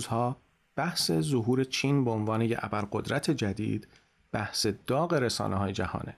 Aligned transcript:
روزها 0.00 0.36
بحث 0.76 1.12
ظهور 1.12 1.64
چین 1.64 2.04
به 2.04 2.10
عنوان 2.10 2.42
یک 2.42 2.58
ابرقدرت 2.62 3.30
جدید 3.30 3.88
بحث 4.32 4.66
داغ 4.86 5.14
رسانه 5.14 5.56
های 5.56 5.72
جهانه. 5.72 6.16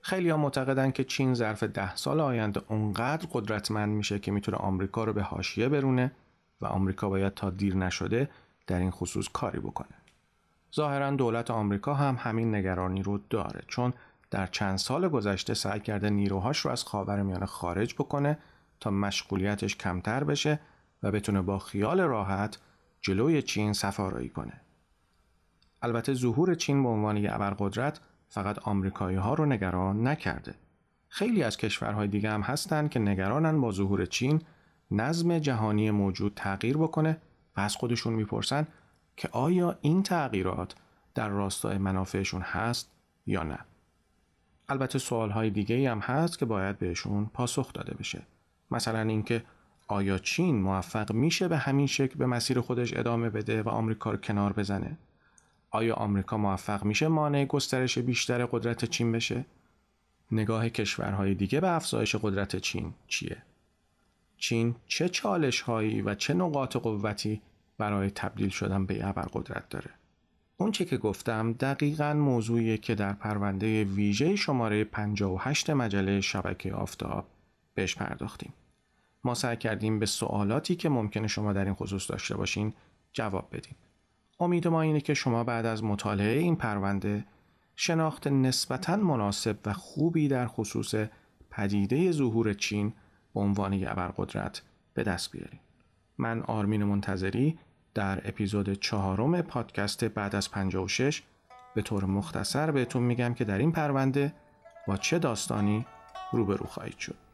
خیلی 0.00 0.30
ها 0.30 0.36
معتقدن 0.36 0.90
که 0.90 1.04
چین 1.04 1.34
ظرف 1.34 1.62
ده 1.62 1.96
سال 1.96 2.20
آینده 2.20 2.62
اونقدر 2.68 3.28
قدرتمند 3.32 3.88
میشه 3.88 4.18
که 4.18 4.30
می‌تونه 4.32 4.56
آمریکا 4.56 5.04
رو 5.04 5.12
به 5.12 5.22
حاشیه 5.22 5.68
برونه 5.68 6.12
و 6.60 6.66
آمریکا 6.66 7.08
باید 7.08 7.34
تا 7.34 7.50
دیر 7.50 7.76
نشده 7.76 8.30
در 8.66 8.78
این 8.78 8.90
خصوص 8.90 9.28
کاری 9.32 9.58
بکنه. 9.58 9.96
ظاهرا 10.74 11.10
دولت 11.10 11.50
آمریکا 11.50 11.94
هم 11.94 12.16
همین 12.18 12.54
نگرانی 12.54 13.02
رو 13.02 13.20
داره 13.30 13.64
چون 13.68 13.92
در 14.30 14.46
چند 14.46 14.78
سال 14.78 15.08
گذشته 15.08 15.54
سعی 15.54 15.80
کرده 15.80 16.10
نیروهاش 16.10 16.58
رو 16.58 16.70
از 16.70 16.84
خاورمیانه 16.84 17.46
خارج 17.46 17.94
بکنه 17.94 18.38
تا 18.80 18.90
مشغولیتش 18.90 19.76
کمتر 19.76 20.24
بشه 20.24 20.60
و 21.02 21.10
بتونه 21.10 21.42
با 21.42 21.58
خیال 21.58 22.00
راحت 22.00 22.58
جلوی 23.02 23.42
چین 23.42 23.72
سفارایی 23.72 24.28
کنه. 24.28 24.60
البته 25.82 26.14
ظهور 26.14 26.54
چین 26.54 26.82
به 26.82 26.88
عنوان 26.88 27.16
یک 27.16 27.30
ابرقدرت 27.32 28.00
فقط 28.28 28.58
آمریکایی 28.58 29.16
ها 29.16 29.34
رو 29.34 29.46
نگران 29.46 30.06
نکرده. 30.06 30.54
خیلی 31.08 31.42
از 31.42 31.56
کشورهای 31.56 32.08
دیگه 32.08 32.30
هم 32.30 32.40
هستند 32.40 32.90
که 32.90 32.98
نگرانن 32.98 33.60
با 33.60 33.72
ظهور 33.72 34.06
چین 34.06 34.42
نظم 34.90 35.38
جهانی 35.38 35.90
موجود 35.90 36.32
تغییر 36.36 36.76
بکنه 36.76 37.18
و 37.56 37.60
از 37.60 37.76
خودشون 37.76 38.12
می‌پرسن 38.12 38.66
که 39.16 39.28
آیا 39.32 39.78
این 39.80 40.02
تغییرات 40.02 40.74
در 41.14 41.28
راستای 41.28 41.78
منافعشون 41.78 42.42
هست 42.42 42.90
یا 43.26 43.42
نه. 43.42 43.58
البته 44.68 44.98
سوالهای 44.98 45.50
دیگه 45.50 45.90
هم 45.90 45.98
هست 45.98 46.38
که 46.38 46.44
باید 46.44 46.78
بهشون 46.78 47.30
پاسخ 47.34 47.72
داده 47.72 47.94
بشه. 47.94 48.22
مثلا 48.70 49.00
اینکه 49.00 49.44
آیا 49.92 50.18
چین 50.18 50.56
موفق 50.56 51.12
میشه 51.12 51.48
به 51.48 51.56
همین 51.56 51.86
شکل 51.86 52.18
به 52.18 52.26
مسیر 52.26 52.60
خودش 52.60 52.96
ادامه 52.96 53.30
بده 53.30 53.62
و 53.62 53.68
آمریکا 53.68 54.10
رو 54.10 54.16
کنار 54.16 54.52
بزنه؟ 54.52 54.98
آیا 55.70 55.94
آمریکا 55.94 56.36
موفق 56.36 56.84
میشه 56.84 57.08
مانع 57.08 57.44
گسترش 57.44 57.98
بیشتر 57.98 58.46
قدرت 58.46 58.84
چین 58.84 59.12
بشه؟ 59.12 59.44
نگاه 60.30 60.68
کشورهای 60.68 61.34
دیگه 61.34 61.60
به 61.60 61.70
افزایش 61.70 62.16
قدرت 62.16 62.56
چین 62.56 62.94
چیه؟ 63.06 63.36
چین 64.36 64.74
چه 64.86 65.08
چالش 65.08 65.60
هایی 65.60 66.02
و 66.02 66.14
چه 66.14 66.34
نقاط 66.34 66.76
قوتی 66.76 67.40
برای 67.78 68.10
تبدیل 68.10 68.48
شدن 68.48 68.86
به 68.86 69.08
ابرقدرت 69.08 69.68
داره؟ 69.68 69.90
اون 70.56 70.72
چه 70.72 70.84
که 70.84 70.96
گفتم 70.96 71.52
دقیقا 71.52 72.14
موضوعیه 72.14 72.78
که 72.78 72.94
در 72.94 73.12
پرونده 73.12 73.84
ویژه 73.84 74.36
شماره 74.36 74.84
58 74.84 75.70
مجله 75.70 76.20
شبکه 76.20 76.74
آفتاب 76.74 77.26
بهش 77.74 77.94
پرداختیم. 77.94 78.52
ما 79.24 79.34
سعی 79.34 79.56
کردیم 79.56 79.98
به 79.98 80.06
سوالاتی 80.06 80.76
که 80.76 80.88
ممکنه 80.88 81.26
شما 81.26 81.52
در 81.52 81.64
این 81.64 81.74
خصوص 81.74 82.10
داشته 82.10 82.36
باشین 82.36 82.72
جواب 83.12 83.48
بدیم. 83.52 83.76
امید 84.40 84.68
ما 84.68 84.82
اینه 84.82 85.00
که 85.00 85.14
شما 85.14 85.44
بعد 85.44 85.66
از 85.66 85.84
مطالعه 85.84 86.38
این 86.38 86.56
پرونده 86.56 87.24
شناخت 87.76 88.26
نسبتا 88.26 88.96
مناسب 88.96 89.56
و 89.66 89.72
خوبی 89.72 90.28
در 90.28 90.46
خصوص 90.46 90.94
پدیده 91.50 92.12
ظهور 92.12 92.52
چین 92.52 92.92
به 93.34 93.40
عنوان 93.40 93.88
ابرقدرت 93.88 94.62
به 94.94 95.02
دست 95.02 95.32
بیارید. 95.32 95.60
من 96.18 96.42
آرمین 96.42 96.84
منتظری 96.84 97.58
در 97.94 98.28
اپیزود 98.28 98.72
چهارم 98.72 99.42
پادکست 99.42 100.04
بعد 100.04 100.36
از 100.36 100.50
56 100.50 101.22
به 101.74 101.82
طور 101.82 102.04
مختصر 102.04 102.70
بهتون 102.70 103.02
میگم 103.02 103.34
که 103.34 103.44
در 103.44 103.58
این 103.58 103.72
پرونده 103.72 104.32
با 104.86 104.96
چه 104.96 105.18
داستانی 105.18 105.86
روبرو 106.32 106.66
خواهید 106.66 106.98
شد. 106.98 107.31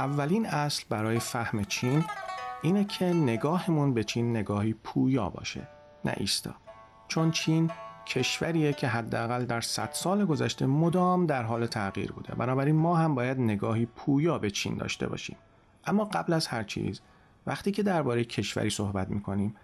اولین 0.00 0.46
اصل 0.46 0.84
برای 0.88 1.18
فهم 1.18 1.64
چین 1.64 2.04
اینه 2.62 2.84
که 2.84 3.04
نگاهمون 3.04 3.94
به 3.94 4.04
چین 4.04 4.36
نگاهی 4.36 4.72
پویا 4.72 5.30
باشه 5.30 5.68
نه 6.04 6.14
ایستا. 6.16 6.54
چون 7.08 7.30
چین 7.30 7.70
کشوریه 8.06 8.72
که 8.72 8.88
حداقل 8.88 9.44
در 9.44 9.60
100 9.60 9.90
سال 9.92 10.24
گذشته 10.24 10.66
مدام 10.66 11.26
در 11.26 11.42
حال 11.42 11.66
تغییر 11.66 12.12
بوده. 12.12 12.34
بنابراین 12.34 12.76
ما 12.76 12.96
هم 12.96 13.14
باید 13.14 13.40
نگاهی 13.40 13.86
پویا 13.86 14.38
به 14.38 14.50
چین 14.50 14.76
داشته 14.76 15.06
باشیم. 15.06 15.36
اما 15.84 16.04
قبل 16.04 16.32
از 16.32 16.46
هر 16.46 16.62
چیز 16.62 17.00
وقتی 17.46 17.72
که 17.72 17.82
درباره 17.82 18.24
کشوری 18.24 18.70
صحبت 18.70 19.08
می‌کنیم 19.08 19.56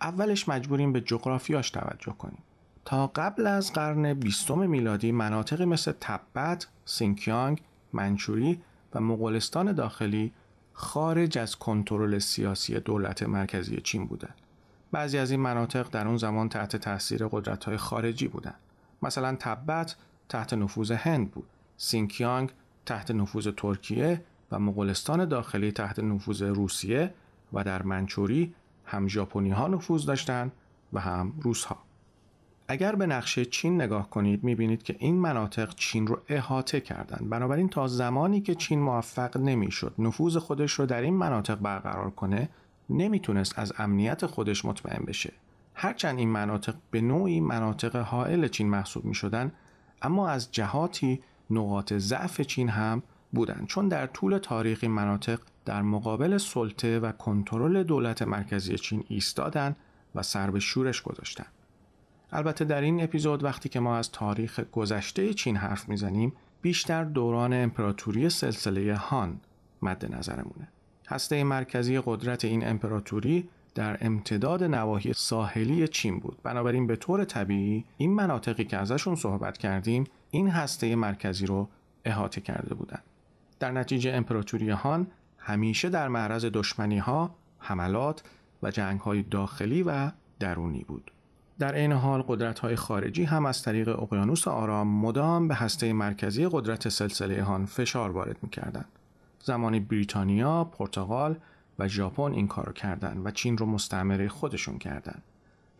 اولش 0.00 0.48
مجبوریم 0.48 0.92
به 0.92 1.00
جغرافیاش 1.00 1.70
توجه 1.70 2.12
کنیم. 2.18 2.42
تا 2.84 3.06
قبل 3.06 3.46
از 3.46 3.72
قرن 3.72 4.14
بیستم 4.14 4.70
میلادی 4.70 5.12
مناطقی 5.12 5.64
مثل 5.64 5.92
تبت، 6.00 6.68
سینکیانگ، 6.84 7.62
منچوری 7.92 8.62
و 8.94 9.00
مغولستان 9.00 9.72
داخلی 9.72 10.32
خارج 10.72 11.38
از 11.38 11.56
کنترل 11.56 12.18
سیاسی 12.18 12.80
دولت 12.80 13.22
مرکزی 13.22 13.80
چین 13.80 14.06
بودند. 14.06 14.34
بعضی 14.92 15.18
از 15.18 15.30
این 15.30 15.40
مناطق 15.40 15.90
در 15.90 16.08
اون 16.08 16.16
زمان 16.16 16.48
تحت 16.48 16.76
تاثیر 16.76 17.28
قدرت‌های 17.28 17.76
خارجی 17.76 18.28
بودند. 18.28 18.60
مثلا 19.02 19.36
تبت 19.40 19.96
تحت 20.28 20.54
نفوذ 20.54 20.90
هند 20.90 21.30
بود، 21.30 21.46
سینکیانگ 21.76 22.50
تحت 22.86 23.10
نفوذ 23.10 23.48
ترکیه 23.56 24.24
و 24.50 24.58
مغولستان 24.58 25.24
داخلی 25.24 25.72
تحت 25.72 25.98
نفوذ 25.98 26.42
روسیه 26.42 27.14
و 27.52 27.64
در 27.64 27.82
منچوری 27.82 28.54
هم 28.84 29.08
ژاپنی 29.08 29.50
ها 29.50 29.68
نفوذ 29.68 30.06
داشتند 30.06 30.52
و 30.92 31.00
هم 31.00 31.32
روس 31.42 31.64
ها. 31.64 31.78
اگر 32.68 32.94
به 32.94 33.06
نقشه 33.06 33.44
چین 33.44 33.82
نگاه 33.82 34.10
کنید 34.10 34.44
می‌بینید 34.44 34.82
که 34.82 34.96
این 34.98 35.14
مناطق 35.14 35.74
چین 35.74 36.06
رو 36.06 36.20
احاطه 36.28 36.80
کردند. 36.80 37.30
بنابراین 37.30 37.68
تا 37.68 37.88
زمانی 37.88 38.40
که 38.40 38.54
چین 38.54 38.80
موفق 38.80 39.36
نمی‌شد 39.36 39.94
نفوذ 39.98 40.36
خودش 40.36 40.72
رو 40.72 40.86
در 40.86 41.00
این 41.00 41.14
مناطق 41.14 41.54
برقرار 41.54 42.10
کنه 42.10 42.48
نمی‌تونست 42.90 43.58
از 43.58 43.72
امنیت 43.78 44.26
خودش 44.26 44.64
مطمئن 44.64 45.04
بشه. 45.04 45.32
هرچند 45.74 46.18
این 46.18 46.28
مناطق 46.28 46.74
به 46.90 47.00
نوعی 47.00 47.40
مناطق 47.40 47.96
حائل 47.96 48.48
چین 48.48 48.70
محسوب 48.70 49.04
می 49.04 49.14
شدن 49.14 49.52
اما 50.02 50.28
از 50.28 50.52
جهاتی 50.52 51.20
نقاط 51.50 51.92
ضعف 51.92 52.40
چین 52.40 52.68
هم 52.68 53.02
بودند. 53.32 53.66
چون 53.66 53.88
در 53.88 54.06
طول 54.06 54.38
تاریخ 54.38 54.78
این 54.82 54.90
مناطق 54.90 55.40
در 55.64 55.82
مقابل 55.82 56.38
سلطه 56.38 56.98
و 56.98 57.12
کنترل 57.12 57.82
دولت 57.82 58.22
مرکزی 58.22 58.78
چین 58.78 59.04
ایستادند 59.08 59.76
و 60.14 60.22
سر 60.22 60.50
به 60.50 60.60
شورش 60.60 61.02
گذاشتند. 61.02 61.46
البته 62.34 62.64
در 62.64 62.80
این 62.80 63.02
اپیزود 63.02 63.44
وقتی 63.44 63.68
که 63.68 63.80
ما 63.80 63.96
از 63.96 64.12
تاریخ 64.12 64.60
گذشته 64.60 65.34
چین 65.34 65.56
حرف 65.56 65.88
می‌زنیم 65.88 66.32
بیشتر 66.62 67.04
دوران 67.04 67.52
امپراتوری 67.52 68.30
سلسله 68.30 68.94
هان 68.94 69.40
مد 69.82 70.14
نظرمونه. 70.14 70.68
هسته 71.08 71.44
مرکزی 71.44 72.00
قدرت 72.04 72.44
این 72.44 72.68
امپراتوری 72.68 73.48
در 73.74 73.98
امتداد 74.00 74.64
نواحی 74.64 75.12
ساحلی 75.12 75.88
چین 75.88 76.18
بود. 76.18 76.38
بنابراین 76.42 76.86
به 76.86 76.96
طور 76.96 77.24
طبیعی 77.24 77.84
این 77.96 78.14
مناطقی 78.14 78.64
که 78.64 78.76
ازشون 78.76 79.14
صحبت 79.14 79.58
کردیم 79.58 80.04
این 80.30 80.48
هسته 80.48 80.96
مرکزی 80.96 81.46
رو 81.46 81.68
احاطه 82.04 82.40
کرده 82.40 82.74
بودند. 82.74 83.02
در 83.60 83.70
نتیجه 83.70 84.12
امپراتوری 84.12 84.70
هان 84.70 85.06
همیشه 85.38 85.88
در 85.88 86.08
معرض 86.08 86.44
دشمنی 86.44 86.98
ها، 86.98 87.34
حملات 87.58 88.22
و 88.62 88.70
جنگ 88.70 89.00
های 89.00 89.22
داخلی 89.22 89.82
و 89.82 90.10
درونی 90.40 90.84
بود. 90.88 91.10
در 91.58 91.74
این 91.74 91.92
حال 91.92 92.22
قدرت 92.22 92.58
های 92.58 92.76
خارجی 92.76 93.24
هم 93.24 93.46
از 93.46 93.62
طریق 93.62 93.88
اقیانوس 93.88 94.48
آرام 94.48 94.88
مدام 94.88 95.48
به 95.48 95.54
هسته 95.54 95.92
مرکزی 95.92 96.48
قدرت 96.52 96.88
سلسله 96.88 97.42
هان 97.42 97.66
فشار 97.66 98.10
وارد 98.10 98.36
می‌کردند. 98.42 98.88
زمانی 99.40 99.80
بریتانیا، 99.80 100.64
پرتغال 100.64 101.36
و 101.78 101.88
ژاپن 101.88 102.32
این 102.32 102.48
کارو 102.48 102.72
کردند 102.72 103.26
و 103.26 103.30
چین 103.30 103.58
رو 103.58 103.66
مستعمره 103.66 104.28
خودشون 104.28 104.78
کردند. 104.78 105.22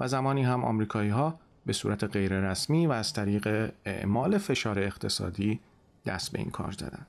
و 0.00 0.08
زمانی 0.08 0.42
هم 0.42 0.64
آمریکایی 0.64 1.10
ها 1.10 1.38
به 1.66 1.72
صورت 1.72 2.04
غیررسمی 2.04 2.86
و 2.86 2.92
از 2.92 3.12
طریق 3.12 3.72
اعمال 3.84 4.38
فشار 4.38 4.78
اقتصادی 4.78 5.60
دست 6.06 6.32
به 6.32 6.38
این 6.38 6.50
کار 6.50 6.72
زدند. 6.72 7.06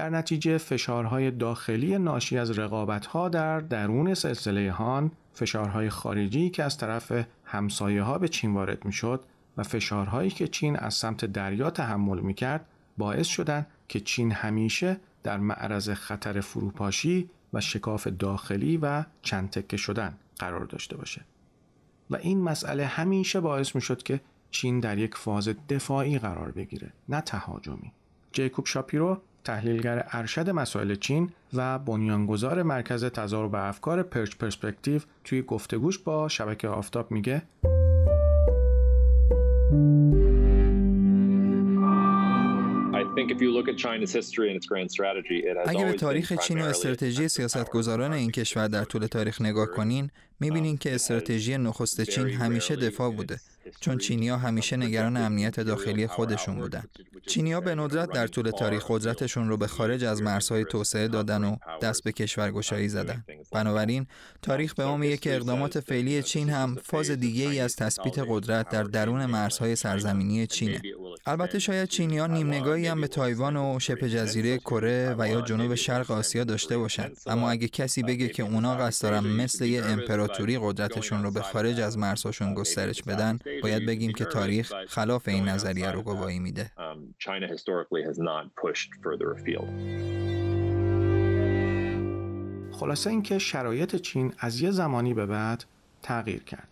در 0.00 0.10
نتیجه 0.10 0.58
فشارهای 0.58 1.30
داخلی 1.30 1.98
ناشی 1.98 2.38
از 2.38 2.58
رقابتها 2.58 3.28
در 3.28 3.60
درون 3.60 4.14
سلسله 4.14 4.72
هان 4.72 5.12
فشارهای 5.34 5.90
خارجی 5.90 6.50
که 6.50 6.64
از 6.64 6.78
طرف 6.78 7.12
همسایه 7.44 8.02
ها 8.02 8.18
به 8.18 8.28
چین 8.28 8.54
وارد 8.54 8.84
می 8.84 8.92
شد 8.92 9.24
و 9.56 9.62
فشارهایی 9.62 10.30
که 10.30 10.48
چین 10.48 10.76
از 10.76 10.94
سمت 10.94 11.24
دریا 11.24 11.70
تحمل 11.70 12.20
می 12.20 12.34
کرد 12.34 12.66
باعث 12.98 13.26
شدند 13.26 13.66
که 13.88 14.00
چین 14.00 14.32
همیشه 14.32 14.96
در 15.22 15.38
معرض 15.38 15.90
خطر 15.90 16.40
فروپاشی 16.40 17.30
و 17.52 17.60
شکاف 17.60 18.06
داخلی 18.06 18.76
و 18.76 19.04
چند 19.22 19.50
تکه 19.50 19.76
شدن 19.76 20.18
قرار 20.38 20.64
داشته 20.64 20.96
باشه. 20.96 21.24
و 22.10 22.16
این 22.16 22.42
مسئله 22.42 22.86
همیشه 22.86 23.40
باعث 23.40 23.74
می 23.74 23.80
شد 23.80 24.02
که 24.02 24.20
چین 24.50 24.80
در 24.80 24.98
یک 24.98 25.14
فاز 25.14 25.48
دفاعی 25.68 26.18
قرار 26.18 26.50
بگیره 26.50 26.92
نه 27.08 27.20
تهاجمی. 27.20 27.92
جیکوب 28.32 28.66
شاپیرو 28.66 29.20
تحلیلگر 29.44 30.04
ارشد 30.12 30.50
مسائل 30.50 30.94
چین 30.94 31.30
و 31.54 31.78
بنیانگذار 31.78 32.62
مرکز 32.62 33.04
تضارب 33.04 33.54
افکار 33.54 34.02
پرچ 34.02 34.36
پرسپکتیو 34.36 35.00
توی 35.24 35.42
گفتگوش 35.42 35.98
با 35.98 36.28
شبکه 36.28 36.68
آفتاب 36.68 37.10
میگه. 37.10 37.42
اگه 45.66 45.84
به 45.84 45.92
تاریخ 45.92 46.32
چین 46.32 46.62
و 46.62 46.64
استراتژی 46.64 47.28
سیاستگزاران 47.28 48.12
این 48.12 48.30
کشور 48.30 48.68
در 48.68 48.84
طول 48.84 49.06
تاریخ 49.06 49.40
نگاه 49.40 49.66
کنین، 49.66 50.10
می‌بینین 50.40 50.76
که 50.76 50.94
استراتژی 50.94 51.58
نخست 51.58 52.00
چین 52.00 52.28
همیشه 52.28 52.76
دفاع 52.76 53.12
بوده. 53.12 53.40
چون 53.80 53.98
چینیا 53.98 54.36
همیشه 54.36 54.76
نگران 54.76 55.16
امنیت 55.16 55.60
داخلی 55.60 56.06
خودشون 56.06 56.56
بودن. 56.56 56.84
چینیا 57.26 57.60
به 57.60 57.74
ندرت 57.74 58.12
در 58.12 58.26
طول 58.26 58.50
تاریخ 58.50 58.84
قدرتشون 58.88 59.48
رو 59.48 59.56
به 59.56 59.66
خارج 59.66 60.04
از 60.04 60.22
مرزهای 60.22 60.64
توسعه 60.64 61.08
دادن 61.08 61.44
و 61.44 61.56
دست 61.82 62.04
به 62.04 62.12
کشورگشایی 62.12 62.88
زدن. 62.88 63.24
بنابراین 63.52 64.06
تاریخ 64.42 64.74
به 64.74 64.84
ما 64.84 64.96
میگه 64.96 65.16
که 65.16 65.36
اقدامات 65.36 65.80
فعلی 65.80 66.22
چین 66.22 66.50
هم 66.50 66.76
فاز 66.82 67.10
دیگه 67.10 67.48
ای 67.48 67.60
از 67.60 67.76
تثبیت 67.76 68.18
قدرت 68.28 68.68
در 68.68 68.82
درون 68.82 69.26
مرزهای 69.26 69.76
سرزمینی 69.76 70.46
چینه. 70.46 70.82
البته 71.26 71.58
شاید 71.58 71.88
چینیا 71.88 72.26
نیم 72.26 72.46
نگاهی 72.46 72.86
هم 72.86 73.00
به 73.00 73.08
تایوان 73.08 73.56
و 73.56 73.78
شبه 73.80 74.10
جزیره 74.10 74.58
کره 74.58 75.14
و 75.18 75.28
یا 75.28 75.40
جنوب 75.40 75.74
شرق 75.74 76.10
آسیا 76.10 76.44
داشته 76.44 76.78
باشن. 76.78 77.10
اما 77.26 77.50
اگه 77.50 77.68
کسی 77.68 78.02
بگه 78.02 78.28
که 78.28 78.42
اونا 78.42 78.76
قصد 78.76 79.02
دارن 79.02 79.26
مثل 79.26 79.64
یه 79.64 79.84
امپراتوری 79.84 80.58
قدرتشون 80.62 81.22
رو 81.22 81.30
به 81.30 81.42
خارج 81.42 81.80
از 81.80 81.98
مرزهاشون 81.98 82.54
گسترش 82.54 83.02
بدن 83.02 83.38
باید 83.62 83.86
بگیم 83.86 84.12
که 84.12 84.24
تاریخ 84.24 84.72
خلاف 84.88 85.28
این 85.28 85.48
نظریه 85.48 85.90
رو 85.90 86.02
گواهی 86.02 86.38
میده. 86.38 86.70
خلاصه 92.72 93.10
اینکه 93.10 93.38
شرایط 93.38 93.96
چین 93.96 94.32
از 94.38 94.60
یه 94.60 94.70
زمانی 94.70 95.14
به 95.14 95.26
بعد 95.26 95.64
تغییر 96.02 96.42
کرد. 96.42 96.68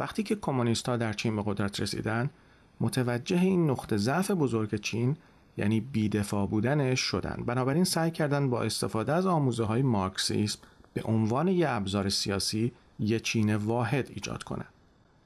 وقتی 0.00 0.22
که 0.22 0.36
کمونیستها 0.36 0.96
در 0.96 1.12
چین 1.12 1.36
به 1.36 1.42
قدرت 1.46 1.80
رسیدن، 1.80 2.30
متوجه 2.80 3.40
این 3.40 3.70
نقطه 3.70 3.96
ضعف 3.96 4.30
بزرگ 4.30 4.74
چین 4.74 5.16
یعنی 5.56 5.80
بیدفاع 5.80 6.46
بودنش 6.46 7.00
شدن. 7.00 7.42
بنابراین 7.46 7.84
سعی 7.84 8.10
کردن 8.10 8.50
با 8.50 8.62
استفاده 8.62 9.12
از 9.12 9.26
آموزه 9.26 9.64
های 9.64 9.82
مارکسیسم 9.82 10.58
به 10.94 11.02
عنوان 11.02 11.48
یه 11.48 11.68
ابزار 11.68 12.08
سیاسی 12.08 12.72
یه 12.98 13.20
چین 13.20 13.54
واحد 13.56 14.10
ایجاد 14.14 14.42
کنند. 14.42 14.72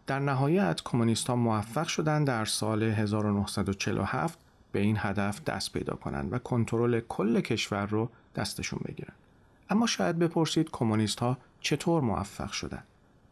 در 0.07 0.19
نهایت 0.19 0.81
کمونیست 0.85 1.27
ها 1.27 1.37
موفق 1.37 1.87
شدند 1.87 2.27
در 2.27 2.45
سال 2.45 2.83
1947 2.83 4.39
به 4.73 4.81
این 4.81 4.97
هدف 4.99 5.45
دست 5.45 5.73
پیدا 5.73 5.95
کنند 5.95 6.33
و 6.33 6.39
کنترل 6.39 7.01
کل 7.01 7.41
کشور 7.41 7.87
رو 7.87 8.11
دستشون 8.37 8.81
بگیرن. 8.85 9.15
اما 9.71 9.87
شاید 9.87 10.19
بپرسید 10.19 10.71
کمونیست 10.71 11.21
ها 11.21 11.39
چطور 11.61 12.03
موفق 12.03 12.53
شدند؟ 12.53 12.85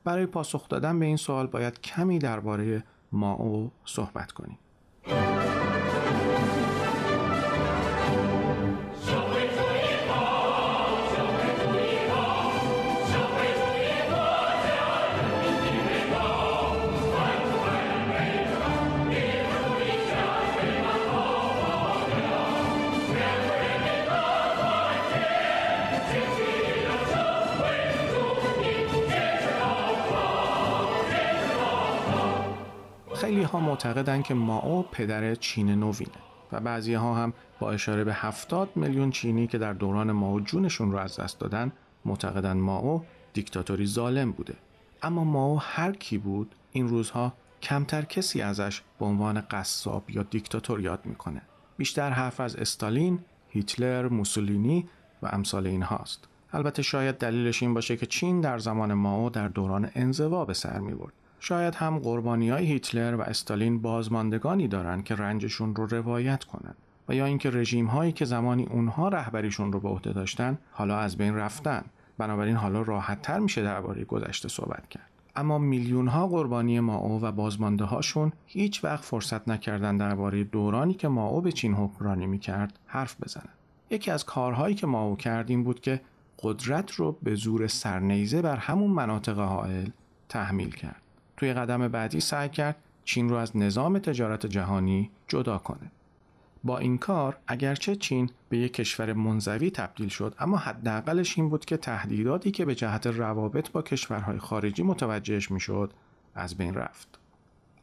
برای 0.05 0.26
پاسخ 0.26 0.69
دادن 0.69 0.99
به 0.99 1.06
این 1.06 1.16
سوال 1.16 1.46
باید 1.46 1.81
کمی 1.81 2.19
درباره 2.19 2.82
ماو 3.12 3.70
صحبت 3.84 4.32
کنیم. 4.32 4.58
معتقدند 33.84 34.24
که 34.24 34.34
ماو 34.34 34.82
پدر 34.82 35.34
چین 35.34 35.70
نوینه 35.70 36.10
و 36.52 36.60
بعضی 36.60 36.94
ها 36.94 37.14
هم 37.14 37.32
با 37.60 37.72
اشاره 37.72 38.04
به 38.04 38.12
70 38.14 38.70
میلیون 38.76 39.10
چینی 39.10 39.46
که 39.46 39.58
در 39.58 39.72
دوران 39.72 40.12
ماو 40.12 40.40
جونشون 40.40 40.92
رو 40.92 40.98
از 40.98 41.20
دست 41.20 41.38
دادن 41.38 41.72
معتقدن 42.04 42.56
ماو 42.56 43.04
دیکتاتوری 43.32 43.86
ظالم 43.86 44.32
بوده 44.32 44.54
اما 45.02 45.24
ماو 45.24 45.58
هر 45.58 45.92
کی 45.92 46.18
بود 46.18 46.54
این 46.72 46.88
روزها 46.88 47.32
کمتر 47.62 48.02
کسی 48.02 48.42
ازش 48.42 48.82
به 48.98 49.06
عنوان 49.06 49.40
قصاب 49.40 50.10
یا 50.10 50.22
دیکتاتور 50.22 50.80
یاد 50.80 51.00
می‌کنه 51.04 51.42
بیشتر 51.76 52.10
حرف 52.10 52.40
از 52.40 52.56
استالین، 52.56 53.18
هیتلر، 53.48 54.08
موسولینی 54.08 54.88
و 55.22 55.26
امثال 55.32 55.66
این 55.66 55.82
هاست. 55.82 56.28
البته 56.52 56.82
شاید 56.82 57.18
دلیلش 57.18 57.62
این 57.62 57.75
باشه 57.75 57.96
که 57.96 58.06
چین 58.06 58.40
در 58.40 58.58
زمان 58.58 58.94
ماو 58.94 59.30
در 59.30 59.49
دوران 59.49 59.90
انزوا 59.94 60.44
به 60.44 60.54
سر 60.54 60.78
می 60.78 60.94
برد. 60.94 61.12
شاید 61.40 61.75
هم 61.75 61.99
قربانی 61.99 62.50
های 62.50 62.66
هیتلر 62.66 63.14
و 63.14 63.20
استالین 63.20 63.82
بازماندگانی 63.82 64.68
دارند 64.68 65.04
که 65.04 65.14
رنجشون 65.14 65.75
رو 65.75 65.87
روایت 65.87 66.44
کنند 66.44 66.76
و 67.09 67.14
یا 67.14 67.25
اینکه 67.25 67.50
رژیم 67.50 67.87
هایی 67.87 68.12
که 68.12 68.25
زمانی 68.25 68.66
اونها 68.66 69.09
رهبریشون 69.09 69.73
رو 69.73 69.80
به 69.80 69.88
عهده 69.88 70.12
داشتن 70.12 70.59
حالا 70.73 70.99
از 70.99 71.16
بین 71.16 71.35
رفتن. 71.35 71.85
بنابراین 72.18 72.56
حالا 72.56 72.82
راحت 72.82 73.23
تر 73.23 73.38
میشه 73.38 73.62
درباره 73.62 74.04
گذشته 74.04 74.49
صحبت 74.49 74.88
کرد. 74.88 75.11
اما 75.37 75.59
میلیون 75.59 76.09
ها 76.09 76.26
قربانی 76.26 76.80
ماو 76.80 77.20
و 77.20 77.32
بازمانده 77.32 77.85
هاشون 77.85 78.32
هیچ 78.47 78.85
وقت 78.85 79.04
فرصت 79.04 79.49
نکردن 79.49 79.97
درباره 79.97 80.44
دورانی 80.44 80.94
که 80.94 81.09
ماو 81.09 81.40
به 81.40 81.52
چین 81.52 81.75
حکمرانی 81.75 82.26
می‌کرد 82.26 82.78
حرف 82.87 83.16
بزنن. 83.23 83.54
یکی 83.90 84.11
از 84.11 84.25
کارهایی 84.25 84.75
که 84.75 84.87
ماو 84.87 85.16
کرد 85.16 85.50
این 85.50 85.64
بود 85.64 85.80
که 85.80 86.00
قدرت 86.42 86.90
رو 86.92 87.18
به 87.23 87.35
زور 87.35 87.66
سرنیزه 87.66 88.42
بر 88.42 88.56
همون 88.56 88.90
مناطق 88.90 89.38
حائل 89.38 89.88
تحمیل 90.28 90.70
کرد. 90.70 91.00
توی 91.40 91.52
قدم 91.52 91.88
بعدی 91.88 92.20
سعی 92.20 92.49
کرد 92.49 92.76
چین 93.04 93.28
رو 93.28 93.37
از 93.37 93.56
نظام 93.56 93.99
تجارت 93.99 94.47
جهانی 94.47 95.11
جدا 95.28 95.59
کنه. 95.59 95.90
با 96.64 96.78
این 96.78 96.99
کار 96.99 97.37
اگرچه 97.47 97.97
چین 97.97 98.30
به 98.49 98.59
یک 98.59 98.73
کشور 98.73 99.12
منزوی 99.12 99.70
تبدیل 99.70 100.09
شد 100.09 100.35
اما 100.38 100.56
حداقلش 100.56 101.38
این 101.38 101.49
بود 101.49 101.64
که 101.64 101.76
تهدیداتی 101.76 102.50
که 102.50 102.64
به 102.64 102.75
جهت 102.75 103.06
روابط 103.06 103.70
با 103.70 103.82
کشورهای 103.82 104.38
خارجی 104.38 104.82
متوجهش 104.82 105.50
می‌شد 105.50 105.92
از 106.35 106.54
بین 106.54 106.75
رفت. 106.75 107.18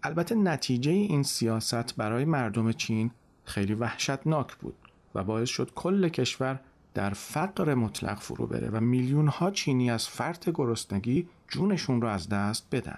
البته 0.04 0.36
نتیجه 0.36 0.92
این 0.92 1.24
سیاست 1.24 1.96
برای 1.96 2.26
مردم 2.26 2.72
چین 2.72 3.12
خیلی 3.44 3.74
وحشتناک 3.74 4.56
بود 4.56 4.76
و 5.16 5.24
باعث 5.24 5.50
شد 5.50 5.72
کل 5.76 6.10
کشور 6.10 6.60
در 6.94 7.10
فقر 7.10 7.74
مطلق 7.74 8.20
فرو 8.20 8.48
بره 8.48 8.70
و 8.70 8.80
میلیون 8.80 9.28
ها 9.28 9.52
چینی 9.52 9.92
از 9.92 10.08
فرط 10.08 10.50
گرسنگی 10.50 11.28
جونشون 11.48 12.02
رو 12.02 12.08
از 12.08 12.30
دست 12.30 12.68
بدن. 12.72 12.98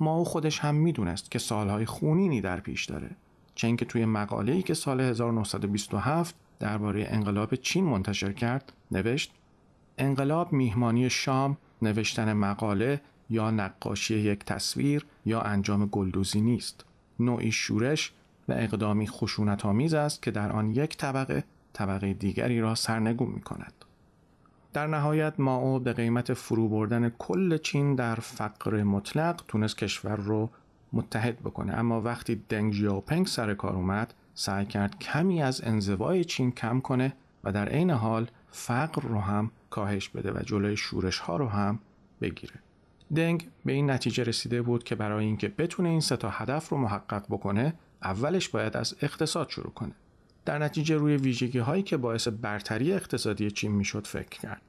ماو 0.00 0.24
خودش 0.24 0.58
هم 0.58 0.74
می‌دونست 0.74 1.30
که 1.30 1.38
سالهای 1.38 1.86
خونینی 1.86 2.40
در 2.40 2.60
پیش 2.60 2.84
داره 2.84 3.10
چه 3.54 3.66
اینکه 3.66 3.84
توی 3.84 4.04
مقاله‌ای 4.04 4.62
که 4.62 4.74
سال 4.74 5.00
1927 5.00 6.34
درباره 6.58 7.06
انقلاب 7.08 7.54
چین 7.54 7.84
منتشر 7.84 8.32
کرد 8.32 8.72
نوشت 8.90 9.32
انقلاب 9.98 10.52
میهمانی 10.52 11.10
شام 11.10 11.56
نوشتن 11.82 12.32
مقاله 12.32 13.00
یا 13.30 13.50
نقاشی 13.50 14.18
یک 14.18 14.44
تصویر 14.44 15.06
یا 15.26 15.40
انجام 15.40 15.86
گلدوزی 15.86 16.40
نیست 16.40 16.84
نوعی 17.20 17.52
شورش 17.52 18.12
و 18.48 18.52
اقدامی 18.52 19.08
خشونت 19.08 19.66
آمیز 19.66 19.94
است 19.94 20.22
که 20.22 20.30
در 20.30 20.52
آن 20.52 20.70
یک 20.70 20.96
طبقه 20.96 21.44
طبقه 21.72 22.14
دیگری 22.14 22.60
را 22.60 22.74
سرنگون 22.74 23.28
می 23.28 23.40
کند. 23.40 23.83
در 24.74 24.86
نهایت 24.86 25.34
ماو 25.38 25.78
به 25.78 25.92
قیمت 25.92 26.34
فرو 26.34 26.68
بردن 26.68 27.08
کل 27.08 27.56
چین 27.56 27.94
در 27.94 28.14
فقر 28.14 28.82
مطلق 28.82 29.42
تونست 29.48 29.78
کشور 29.78 30.16
رو 30.16 30.50
متحد 30.92 31.40
بکنه. 31.40 31.74
اما 31.74 32.00
وقتی 32.00 32.42
دنگ 32.48 32.72
ژیاوپنگ 32.72 33.26
سر 33.26 33.54
کار 33.54 33.76
اومد 33.76 34.14
سعی 34.34 34.66
کرد 34.66 34.98
کمی 34.98 35.42
از 35.42 35.60
انزوای 35.64 36.24
چین 36.24 36.52
کم 36.52 36.80
کنه 36.80 37.12
و 37.44 37.52
در 37.52 37.68
عین 37.68 37.90
حال 37.90 38.28
فقر 38.50 39.02
رو 39.02 39.20
هم 39.20 39.50
کاهش 39.70 40.08
بده 40.08 40.32
و 40.32 40.42
جلوی 40.42 40.76
شورش 40.76 41.18
ها 41.18 41.36
رو 41.36 41.48
هم 41.48 41.78
بگیره. 42.20 42.54
دنگ 43.16 43.48
به 43.64 43.72
این 43.72 43.90
نتیجه 43.90 44.24
رسیده 44.24 44.62
بود 44.62 44.84
که 44.84 44.94
برای 44.94 45.24
اینکه 45.24 45.48
بتونه 45.48 45.88
این 45.88 46.00
سه 46.00 46.16
تا 46.16 46.28
هدف 46.28 46.68
رو 46.68 46.78
محقق 46.78 47.24
بکنه 47.30 47.74
اولش 48.02 48.48
باید 48.48 48.76
از 48.76 48.94
اقتصاد 49.02 49.48
شروع 49.48 49.72
کنه. 49.72 49.92
در 50.44 50.58
نتیجه 50.58 50.96
روی 50.96 51.16
ویژگی 51.16 51.58
هایی 51.58 51.82
که 51.82 51.96
باعث 51.96 52.28
برتری 52.28 52.92
اقتصادی 52.92 53.50
چین 53.50 53.72
می‌شد 53.72 54.06
فکر 54.06 54.40
کرد. 54.40 54.62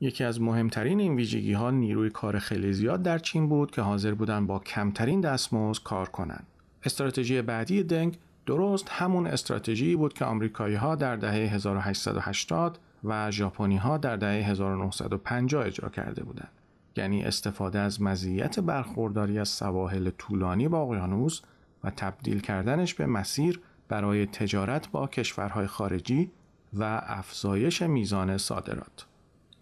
یکی 0.00 0.24
از 0.24 0.40
مهمترین 0.40 1.00
این 1.00 1.16
ویژگی 1.16 1.52
ها 1.52 1.70
نیروی 1.70 2.10
کار 2.10 2.38
خیلی 2.38 2.72
زیاد 2.72 3.02
در 3.02 3.18
چین 3.18 3.48
بود 3.48 3.70
که 3.70 3.82
حاضر 3.82 4.14
بودن 4.14 4.46
با 4.46 4.58
کمترین 4.58 5.20
دستمزد 5.20 5.82
کار 5.82 6.08
کنند. 6.08 6.46
استراتژی 6.84 7.42
بعدی 7.42 7.82
دنگ 7.82 8.18
درست 8.46 8.88
همون 8.88 9.26
استراتژی 9.26 9.96
بود 9.96 10.12
که 10.12 10.24
آمریکایی 10.24 10.74
ها 10.74 10.94
در 10.94 11.16
دهه 11.16 11.54
1880 11.54 12.78
و 13.04 13.30
ژاپنی 13.30 13.76
ها 13.76 13.98
در 13.98 14.16
دهه 14.16 14.50
1950 14.50 15.66
اجرا 15.66 15.88
کرده 15.88 16.24
بودند. 16.24 16.52
یعنی 16.96 17.22
استفاده 17.22 17.78
از 17.78 18.02
مزیت 18.02 18.60
برخورداری 18.60 19.38
از 19.38 19.48
سواحل 19.48 20.10
طولانی 20.10 20.68
با 20.68 20.82
اقیانوس 20.82 21.40
و 21.84 21.90
تبدیل 21.90 22.40
کردنش 22.40 22.94
به 22.94 23.06
مسیر 23.06 23.60
برای 23.92 24.26
تجارت 24.26 24.90
با 24.90 25.06
کشورهای 25.06 25.66
خارجی 25.66 26.30
و 26.72 27.02
افزایش 27.06 27.82
میزان 27.82 28.38
صادرات. 28.38 29.06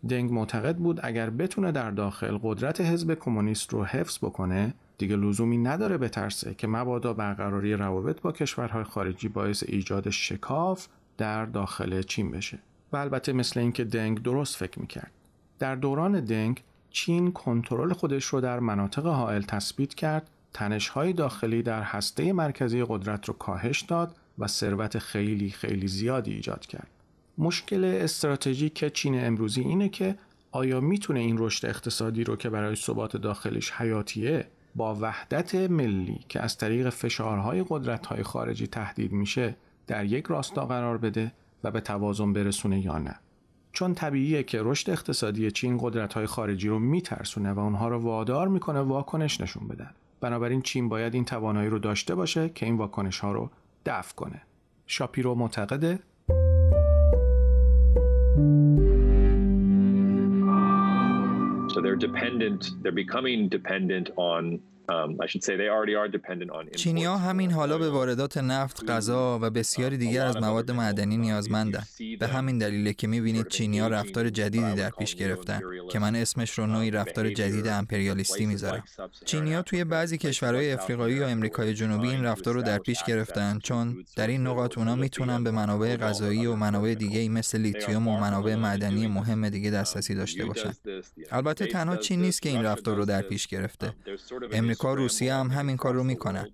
دنگ 0.09 0.33
معتقد 0.33 0.77
بود 0.77 1.01
اگر 1.03 1.31
بتونه 1.31 1.73
در 1.73 1.91
داخل 1.91 2.39
قدرت 2.43 2.81
حزب 2.81 3.15
کمونیست 3.15 3.73
رو 3.73 3.85
حفظ 3.85 4.19
بکنه 4.19 4.75
دیگه 4.99 5.17
لزومی 5.17 5.59
نداره 5.59 5.99
بترسه 5.99 6.55
که 6.55 6.67
مبادا 6.67 7.13
برقراری 7.13 7.75
روابط 7.75 8.21
با 8.21 8.33
کشورهای 8.33 8.85
خارجی 8.85 9.29
باعث 9.29 9.65
ایجاد 9.67 10.11
شکاف 10.11 10.87
در 11.19 11.45
داخل 11.45 12.03
چین 12.03 12.31
بشه 12.31 12.59
و 12.93 12.97
البته 12.97 13.33
مثل 13.33 13.61
اینکه 13.61 13.85
دنگ 13.85 14.23
درست 14.23 14.57
فکر 14.57 14.81
می‌کرد 14.81 15.11
در 15.59 15.75
دوران 15.75 16.21
دنگ 16.25 16.63
چین 16.91 17.33
کنترل 17.33 17.93
خودش 17.93 18.25
رو 18.25 18.41
در 18.41 18.61
مناطق 18.61 19.07
حائل 19.07 19.43
تثبیت 19.43 19.95
کرد 19.95 20.31
تنشهای 20.53 21.13
داخلی 21.13 21.63
در 21.63 21.83
هسته 21.83 22.33
مرکزی 22.33 22.85
قدرت 22.89 23.29
رو 23.29 23.35
کاهش 23.35 23.81
داد 23.81 24.17
و 24.41 24.47
ثروت 24.47 24.99
خیلی 24.99 25.51
خیلی 25.51 25.89
زیادی 25.89 26.33
ایجاد 26.33 26.67
کرد. 26.67 26.91
مشکل 27.39 27.85
استراتژیک 27.85 28.93
چین 28.93 29.25
امروزی 29.25 29.61
اینه 29.61 29.89
که 29.89 30.15
آیا 30.53 30.81
می‌تونه 30.81 31.21
این 31.21 31.39
رشد 31.39 31.67
اقتصادی 31.67 32.25
رو 32.25 32.37
که 32.37 32.51
برای 32.51 32.77
ثبات 32.77 33.17
داخلش 33.17 33.73
حیاتیه 33.73 34.47
با 34.75 34.99
وحدت 35.01 35.55
ملی 35.55 36.21
که 36.29 36.41
از 36.41 36.59
طریق 36.59 36.89
فشارهای 36.91 37.65
قدرت‌های 37.69 38.23
خارجی 38.23 38.67
تهدید 38.67 39.13
میشه 39.13 39.57
در 39.87 40.05
یک 40.05 40.27
راستا 40.27 40.67
قرار 40.67 40.99
بده 40.99 41.33
و 41.65 41.71
به 41.71 41.81
توازن 41.81 42.33
برسونه 42.33 42.81
یا 42.81 42.99
نه؟ 42.99 43.15
چون 43.73 43.95
طبیعیه 43.95 44.43
که 44.43 44.63
رشد 44.63 44.91
اقتصادی 44.91 45.51
چین 45.51 45.79
قدرت‌های 45.81 46.27
خارجی 46.27 46.69
رو 46.69 46.79
میترسونه 46.79 47.53
و 47.53 47.59
اونها 47.59 47.89
رو 47.89 47.99
وادار 47.99 48.49
می‌کنه 48.49 48.81
واکنش 48.81 49.41
نشون 49.41 49.69
بدن. 49.69 49.91
بنابراین 50.21 50.63
چین 50.63 50.89
باید 50.89 51.15
این 51.15 51.25
توانایی 51.25 51.71
رو 51.71 51.79
داشته 51.79 52.15
باشه 52.15 52.49
که 52.49 52.67
این 52.67 52.77
واکنش 52.77 53.19
ها 53.19 53.33
رو 53.33 53.51
دفع 53.85 54.15
کنه 54.15 54.43
شاپیرو 54.87 55.35
معتقده 55.35 55.99
So 61.73 61.81
they're 61.81 62.03
dependent, 62.11 62.61
they're 62.83 63.01
becoming 63.07 63.49
dependent 63.49 64.11
on 64.17 64.61
Um, 64.91 65.17
چینی 66.77 67.05
همین 67.05 67.53
حالا 67.53 67.79
به 67.79 67.91
واردات 67.91 68.39
نفت، 68.39 68.91
غذا 68.91 69.39
و 69.43 69.51
بسیاری 69.51 69.97
um, 69.97 69.99
دیگر 69.99 70.27
از 70.27 70.37
مواد 70.37 70.71
معدنی 70.71 71.17
نیازمندند. 71.17 71.87
به 72.21 72.27
همین 72.27 72.59
دلیله 72.59 72.93
که 72.93 73.07
می‌بینید 73.07 73.49
چینی 73.49 73.81
رفتار 73.81 74.31
جدیدی 74.31 74.75
در 74.75 74.91
پیش 74.91 75.15
گرفتن 75.15 75.61
که 75.91 75.99
من 75.99 76.17
اسمش 76.17 76.51
رو 76.51 76.67
نوعی 76.67 76.91
رفتار 76.91 77.31
جدید 77.31 77.67
امپریالیستی 77.67 78.47
می‌ذارم. 78.47 78.85
چینی 79.25 79.63
توی 79.63 79.85
بعضی 79.85 80.19
کشورهای 80.19 80.73
افریقایی 80.73 81.17
یا 81.17 81.29
امریکای 81.29 81.75
جنوبی 81.75 82.09
این 82.09 82.25
رفتار 82.25 82.55
رو 82.55 82.63
در 82.63 82.79
پیش 82.79 83.05
گرفتن 83.05 83.59
چون 83.59 84.05
در 84.17 84.27
این 84.27 84.47
نقاط 84.47 84.79
اونا 84.79 84.97
می‌تونن 84.97 85.45
به 85.45 85.51
منابع 85.51 85.97
غذایی 85.97 86.47
و 86.47 86.55
منابع 86.57 86.95
دیگه 86.95 87.29
مثل 87.29 87.59
لیتیوم 87.59 88.09
و 88.09 88.21
منابع 88.21 88.55
معدنی 88.55 89.07
مهم 89.07 89.49
دیگه 89.49 89.71
دسترسی 89.71 90.15
داشته 90.15 90.45
باشن. 90.45 90.73
البته 91.31 91.67
تنها 91.67 91.97
چین 91.97 92.21
نیست 92.21 92.43
که 92.43 92.49
این 92.49 92.63
رفتار 92.63 92.97
رو 92.97 93.05
در 93.05 93.23
پیش 93.23 93.47
گرفته. 93.47 93.93
آمریکا 94.81 95.03
روسیه 95.03 95.35
هم 95.35 95.51
همین 95.51 95.77
کار 95.77 95.95
رو 95.95 96.05
می‌کنن 96.05 96.49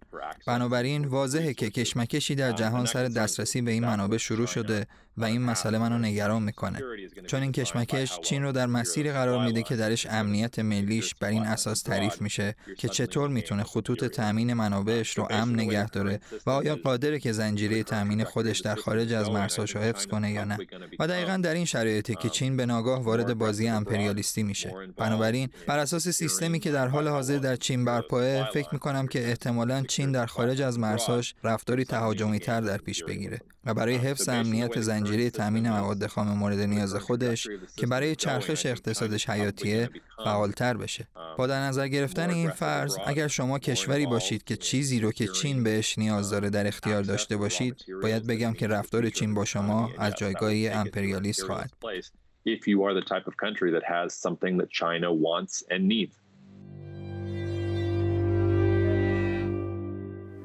بنابراین 0.46 1.04
واضحه 1.04 1.54
که 1.54 1.70
کشمکشی 1.70 2.34
در 2.34 2.52
جهان 2.52 2.86
سر 2.86 3.04
دسترسی 3.04 3.62
به 3.62 3.70
این 3.70 3.84
منابع 3.84 4.16
شروع 4.16 4.46
شده. 4.46 4.86
و 5.18 5.24
این 5.24 5.42
مسئله 5.42 5.78
منو 5.78 5.98
نگران 5.98 6.42
می‌کنه. 6.42 6.80
چون 7.26 7.42
این 7.42 7.52
کشمکش 7.52 8.20
چین 8.20 8.42
رو 8.42 8.52
در 8.52 8.66
مسیری 8.66 9.12
قرار 9.12 9.46
میده 9.46 9.62
که 9.62 9.76
درش 9.76 10.06
امنیت 10.06 10.58
ملیش 10.58 11.14
بر 11.14 11.28
این 11.28 11.42
اساس 11.42 11.82
تعریف 11.82 12.22
میشه 12.22 12.54
که 12.78 12.88
چطور 12.88 13.28
می‌تونه 13.28 13.62
خطوط 13.62 14.04
تأمین 14.04 14.54
منابعش 14.54 15.18
رو 15.18 15.28
امن 15.30 15.54
نگه 15.54 15.88
داره 15.88 16.20
و 16.46 16.50
آیا 16.50 16.76
قادره 16.76 17.18
که 17.18 17.32
زنجیره 17.32 17.82
تأمین 17.82 18.24
خودش 18.24 18.60
در 18.60 18.74
خارج 18.74 19.12
از 19.12 19.30
مرزهاش 19.30 19.76
رو 19.76 19.80
حفظ 19.80 20.06
کنه 20.06 20.32
یا 20.32 20.44
نه. 20.44 20.58
و 20.98 21.06
دقیقا 21.06 21.36
در 21.36 21.54
این 21.54 21.64
شرایطی 21.64 22.14
که 22.14 22.28
چین 22.28 22.56
به 22.56 22.66
ناگاه 22.66 23.02
وارد 23.02 23.34
بازی 23.38 23.68
امپریالیستی 23.68 24.42
میشه. 24.42 24.74
بنابراین 24.96 25.48
بر 25.66 25.78
اساس 25.78 26.08
سیستمی 26.08 26.60
که 26.60 26.70
در 26.70 26.88
حال 26.88 27.08
حاضر 27.08 27.38
در 27.38 27.56
چین 27.56 27.84
برپایه 27.84 28.48
فکر 28.54 28.68
می‌کنم 28.72 29.06
که 29.06 29.28
احتمالا 29.28 29.82
چین 29.82 30.12
در 30.12 30.26
خارج 30.26 30.62
از 30.62 30.78
مرزهاش 30.78 31.34
رفتاری 31.44 31.84
تهاجمی 31.84 32.38
تر 32.38 32.60
در 32.60 32.78
پیش 32.78 33.04
بگیره 33.04 33.40
و 33.64 33.74
برای 33.74 33.94
حفظ 33.94 34.28
امنیت 34.28 34.80
زنجیره 34.80 35.05
تامین 35.30 35.70
مواد 35.70 36.06
خام 36.06 36.28
مورد 36.28 36.58
نیاز 36.58 36.94
خودش 36.94 37.48
که 37.76 37.86
برای 37.86 38.16
چرخش 38.16 38.66
اقتصادش 38.66 39.30
حیاتیه 39.30 39.90
فعالتر 40.24 40.76
بشه. 40.76 41.08
با 41.38 41.46
در 41.46 41.60
نظر 41.60 41.88
گرفتن 41.88 42.30
این 42.30 42.50
فرض 42.50 42.96
اگر 43.06 43.28
شما 43.28 43.58
کشوری 43.58 44.06
باشید 44.06 44.44
که 44.44 44.56
چیزی 44.56 45.00
رو 45.00 45.12
که 45.12 45.26
چین 45.26 45.64
بهش 45.64 45.98
نیاز 45.98 46.30
داره 46.30 46.50
در 46.50 46.66
اختیار 46.66 47.02
داشته 47.02 47.36
باشید 47.36 47.76
باید 48.02 48.26
بگم 48.26 48.52
که 48.52 48.66
رفتار 48.66 49.10
چین 49.10 49.34
با 49.34 49.44
شما 49.44 49.90
از 49.98 50.14
جایگاهی 50.14 50.68
امپریالیست 50.68 51.42
خواهد. 51.42 51.70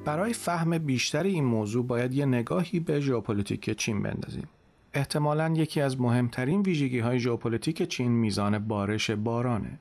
برای 0.05 0.33
فهم 0.33 0.77
بیشتر 0.77 1.23
این 1.23 1.43
موضوع 1.43 1.85
باید 1.85 2.13
یه 2.13 2.25
نگاهی 2.25 2.79
به 2.79 2.99
ژئوپلیتیک 2.99 3.77
چین 3.77 4.01
بندازیم. 4.01 4.47
احتمالا 4.93 5.53
یکی 5.55 5.81
از 5.81 6.01
مهمترین 6.01 6.61
ویژگی 6.61 6.99
های 6.99 7.19
ژئوپلیتیک 7.19 7.89
چین 7.89 8.11
میزان 8.11 8.59
بارش 8.59 9.11
بارانه. 9.11 9.79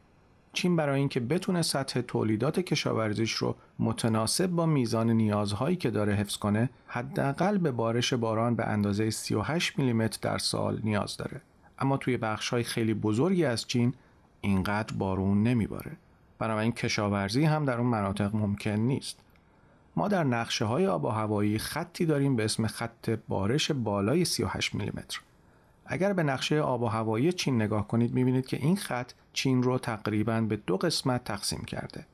چین 0.53 0.77
برای 0.77 0.99
اینکه 0.99 1.21
بتونه 1.21 1.63
سطح 1.63 2.01
تولیدات 2.01 2.61
کشاورزیش 2.61 3.33
رو 3.33 3.57
متناسب 3.79 4.47
با 4.47 4.67
میزان 4.67 5.11
نیازهایی 5.11 5.77
که 5.77 5.91
داره 5.91 6.15
حفظ 6.15 6.37
کنه 6.37 6.71
حداقل 6.87 7.59
به 7.59 7.71
بارش 7.71 8.15
باران 8.15 8.55
به 8.57 8.65
اندازه 8.65 9.11
38 9.11 9.79
میلیمتر 9.79 10.19
در 10.23 10.39
سال 10.39 10.81
نیاز 10.85 11.17
داره 11.17 11.41
اما 11.79 11.97
توی 11.97 12.19
های 12.51 12.63
خیلی 12.63 12.95
بزرگی 12.95 13.45
از 13.45 13.67
چین 13.67 13.95
اینقدر 14.41 14.95
بارون 14.95 15.43
نمیباره 15.43 15.93
بنابراین 16.39 16.73
کشاورزی 16.73 17.45
هم 17.45 17.65
در 17.65 17.79
اون 17.79 17.87
مناطق 17.87 18.37
ممکن 18.37 18.71
نیست 18.71 19.19
ما 19.97 20.09
در 20.09 20.25
نقشه 20.25 20.65
های 20.65 20.87
آب 20.87 21.05
و 21.05 21.09
هوایی 21.09 21.59
خطی 21.59 22.07
داریم 22.07 22.37
به 22.37 22.45
اسم 22.45 22.67
خط 22.67 23.11
بارش 23.29 23.71
بالای 23.71 24.25
38 24.25 24.75
میلیمتر. 24.75 25.21
اگر 25.87 26.13
به 26.13 26.23
نقشه 26.23 26.61
آب 26.61 26.83
و 26.83 26.87
هوایی 26.87 27.33
چین 27.33 27.63
نگاه 27.63 27.89
کنید 27.89 28.15
می‌بینید 28.15 28.47
که 28.47 28.57
این 28.57 28.77
خط 28.77 29.13
چین 29.33 29.63
رو 29.63 29.79
تقریبا 29.79 30.41
به 30.41 30.57
دو 30.57 30.77
قسمت 30.77 31.25
تقسیم 31.25 31.65
کرده. 31.65 32.07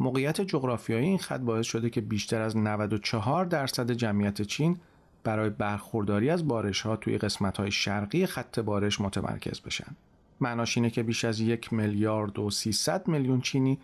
موقعیت 0.00 0.40
جغرافیایی 0.40 1.06
این 1.06 1.18
خط 1.18 1.40
باعث 1.40 1.66
شده 1.66 1.90
که 1.90 2.00
بیشتر 2.00 2.40
از 2.40 2.56
94 2.56 3.44
درصد 3.44 3.90
جمعیت 3.90 4.42
چین 4.42 4.76
برای 5.24 5.50
برخورداری 5.50 6.30
از 6.30 6.48
بارش 6.48 6.80
ها 6.80 6.96
توی 6.96 7.18
قسمت 7.18 7.56
های 7.56 7.70
شرقی 7.70 8.26
خط 8.26 8.58
بارش 8.58 9.00
متمرکز 9.00 9.60
بشن. 9.60 9.96
معناش 10.40 10.76
اینه 10.76 10.90
که 10.90 11.02
بیش 11.02 11.24
از 11.24 11.40
یک 11.40 11.72
میلیارد 11.72 12.38
و 12.38 12.50
300 12.50 13.08
میلیون 13.08 13.40
چینی 13.40 13.78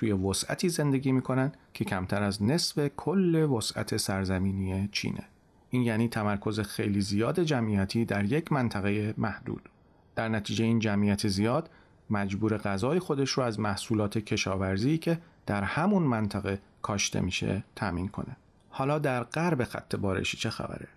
توی 0.00 0.12
وسعتی 0.12 0.68
زندگی 0.68 1.12
می‌کنن 1.12 1.52
که 1.74 1.84
کمتر 1.84 2.22
از 2.22 2.42
نصف 2.42 2.88
کل 2.96 3.34
وسعت 3.34 3.96
سرزمینی 3.96 4.88
چینه. 4.92 5.24
این 5.70 5.82
یعنی 5.82 6.08
تمرکز 6.08 6.60
خیلی 6.60 7.00
زیاد 7.00 7.42
جمعیتی 7.42 8.04
در 8.04 8.24
یک 8.24 8.52
منطقه 8.52 9.14
محدود. 9.18 9.68
در 10.16 10.28
نتیجه 10.28 10.64
این 10.64 10.78
جمعیت 10.78 11.28
زیاد 11.28 11.70
مجبور 12.10 12.56
غذای 12.56 12.98
خودش 12.98 13.30
رو 13.30 13.42
از 13.42 13.60
محصولات 13.60 14.18
کشاورزی 14.18 14.98
که 14.98 15.18
در 15.46 15.62
همون 15.62 16.02
منطقه 16.02 16.58
کاشته 16.82 17.20
میشه 17.20 17.64
تامین 17.76 18.08
کنه. 18.08 18.36
حالا 18.70 18.98
در 18.98 19.22
غرب 19.22 19.64
خط 19.64 19.96
بارشی 19.96 20.36
چه 20.36 20.50
خبره؟ 20.50 20.88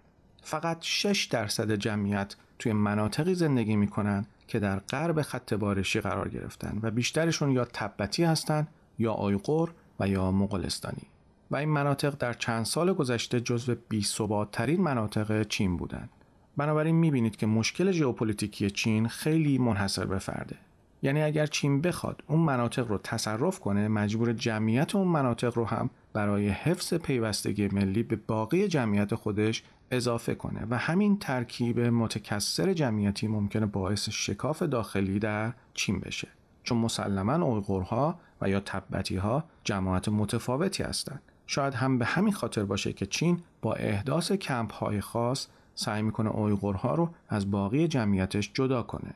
فقط 0.41 0.77
6 0.81 1.25
درصد 1.25 1.71
جمعیت 1.71 2.35
توی 2.59 2.73
مناطقی 2.73 3.35
زندگی 3.35 3.75
می‌کنن 3.75 4.25
که 4.47 4.59
در 4.59 4.79
غرب 4.79 5.21
خط 5.21 5.53
بارشی 5.53 6.01
قرار 6.01 6.29
گرفتن 6.29 6.79
و 6.81 6.91
بیشترشون 6.91 7.51
یا 7.51 7.65
تبتی 7.65 8.23
هستن 8.23 8.67
یا 8.99 9.13
آیغور 9.13 9.73
و 9.99 10.07
یا 10.07 10.31
مغولستانی 10.31 11.07
و 11.51 11.55
این 11.55 11.69
مناطق 11.69 12.15
در 12.19 12.33
چند 12.33 12.65
سال 12.65 12.93
گذشته 12.93 13.41
جزو 13.41 13.75
بی 13.89 14.05
ترین 14.51 14.81
مناطق 14.81 15.43
چین 15.47 15.77
بودند. 15.77 16.09
بنابراین 16.57 16.95
می‌بینید 16.95 17.35
که 17.35 17.45
مشکل 17.45 17.91
ژئوپلیتیکی 17.91 18.71
چین 18.71 19.07
خیلی 19.07 19.57
منحصر 19.57 20.05
به 20.05 20.19
فرده. 20.19 20.55
یعنی 21.03 21.21
اگر 21.21 21.45
چین 21.45 21.81
بخواد 21.81 22.23
اون 22.27 22.39
مناطق 22.39 22.87
رو 22.87 22.97
تصرف 22.97 23.59
کنه 23.59 23.87
مجبور 23.87 24.33
جمعیت 24.33 24.95
اون 24.95 25.07
مناطق 25.07 25.57
رو 25.57 25.65
هم 25.65 25.89
برای 26.13 26.49
حفظ 26.49 26.93
پیوستگی 26.93 27.67
ملی 27.67 28.03
به 28.03 28.15
باقی 28.15 28.67
جمعیت 28.67 29.15
خودش 29.15 29.63
اضافه 29.91 30.35
کنه 30.35 30.67
و 30.69 30.77
همین 30.77 31.19
ترکیب 31.19 31.79
متکثر 31.79 32.73
جمعیتی 32.73 33.27
ممکنه 33.27 33.65
باعث 33.65 34.09
شکاف 34.09 34.63
داخلی 34.63 35.19
در 35.19 35.53
چین 35.73 35.99
بشه 35.99 36.27
چون 36.63 36.77
مسلما 36.77 37.45
اویغورها 37.45 38.19
و 38.43 38.49
یا 38.49 38.59
تبتی 38.59 39.15
ها 39.15 39.43
جماعت 39.63 40.09
متفاوتی 40.09 40.83
هستند. 40.83 41.21
شاید 41.47 41.73
هم 41.73 41.97
به 41.97 42.05
همین 42.05 42.33
خاطر 42.33 42.63
باشه 42.63 42.93
که 42.93 43.05
چین 43.05 43.39
با 43.61 43.73
احداث 43.73 44.31
کمپ 44.31 44.73
های 44.73 45.01
خاص 45.01 45.47
سعی 45.75 46.01
می‌کنه 46.01 46.29
اویغورها 46.29 46.95
رو 46.95 47.09
از 47.29 47.51
باقی 47.51 47.87
جمعیتش 47.87 48.51
جدا 48.53 48.83
کنه. 48.83 49.13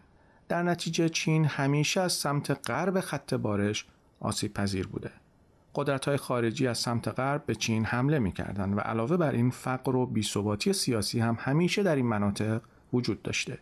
در 0.50 0.64
نتیجه 0.64 1.10
چین 1.10 1.46
همیشه 1.46 2.02
از 2.02 2.14
سمت 2.14 2.70
غرب 2.70 3.00
خط 3.00 3.34
بارش 3.34 3.86
آسیب 4.20 4.54
پذیر 4.54 4.88
بوده. 4.88 5.12
قدرت 5.76 6.08
های 6.08 6.18
خارجی 6.18 6.68
از 6.68 6.78
سمت 6.78 7.08
غرب 7.08 7.46
به 7.46 7.56
چین 7.56 7.86
حمله 7.86 8.20
می‌کردند 8.20 8.78
و 8.78 8.80
علاوه 8.80 9.18
بر 9.18 9.32
این 9.32 9.50
فقر 9.50 9.96
و 9.96 10.06
بیثباتی 10.06 10.74
سیاسی 10.74 11.20
هم 11.20 11.38
همیشه 11.40 11.84
در 11.84 11.96
این 11.96 12.06
مناطق 12.06 12.62
وجود 12.94 13.22
داشته. 13.22 13.60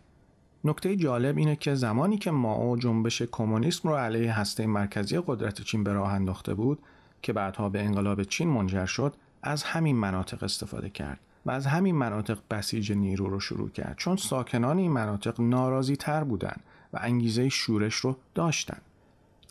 نکته 0.66 0.96
جالب 0.96 1.38
اینه 1.38 1.56
که 1.56 1.76
زمانی 1.76 2.18
که 2.18 2.32
ماو 2.32 2.78
جنبش 2.78 3.22
کمونیسم 3.22 3.90
رو 3.90 3.96
علیه 3.96 4.40
هسته 4.40 4.68
مرکزی 4.68 5.20
قدرت 5.28 5.62
چین 5.62 5.84
به 5.84 5.94
راه 5.94 6.14
انداخته 6.14 6.54
بود 6.54 6.80
که 7.22 7.34
بعدها 7.34 7.70
به 7.70 7.84
انقلاب 7.84 8.24
چین 8.24 8.50
منجر 8.50 8.86
شد 8.86 9.14
از 9.44 9.64
همین 9.64 9.96
مناطق 9.96 10.44
استفاده 10.44 10.90
کرد 10.90 11.20
و 11.46 11.52
از 11.52 11.66
همین 11.66 11.96
مناطق 11.96 12.38
بسیج 12.52 12.92
نیرو 12.92 13.30
رو 13.30 13.40
شروع 13.40 13.70
کرد. 13.70 13.96
چون 13.98 14.16
ساکنان 14.16 14.78
این 14.78 14.92
مناطق 14.92 15.42
ناراضی 15.42 15.96
تر 15.96 16.24
بودن 16.24 16.56
و 16.94 17.00
انگیزه 17.02 17.50
شورش 17.50 17.96
رو 17.96 18.18
داشتن. 18.36 18.78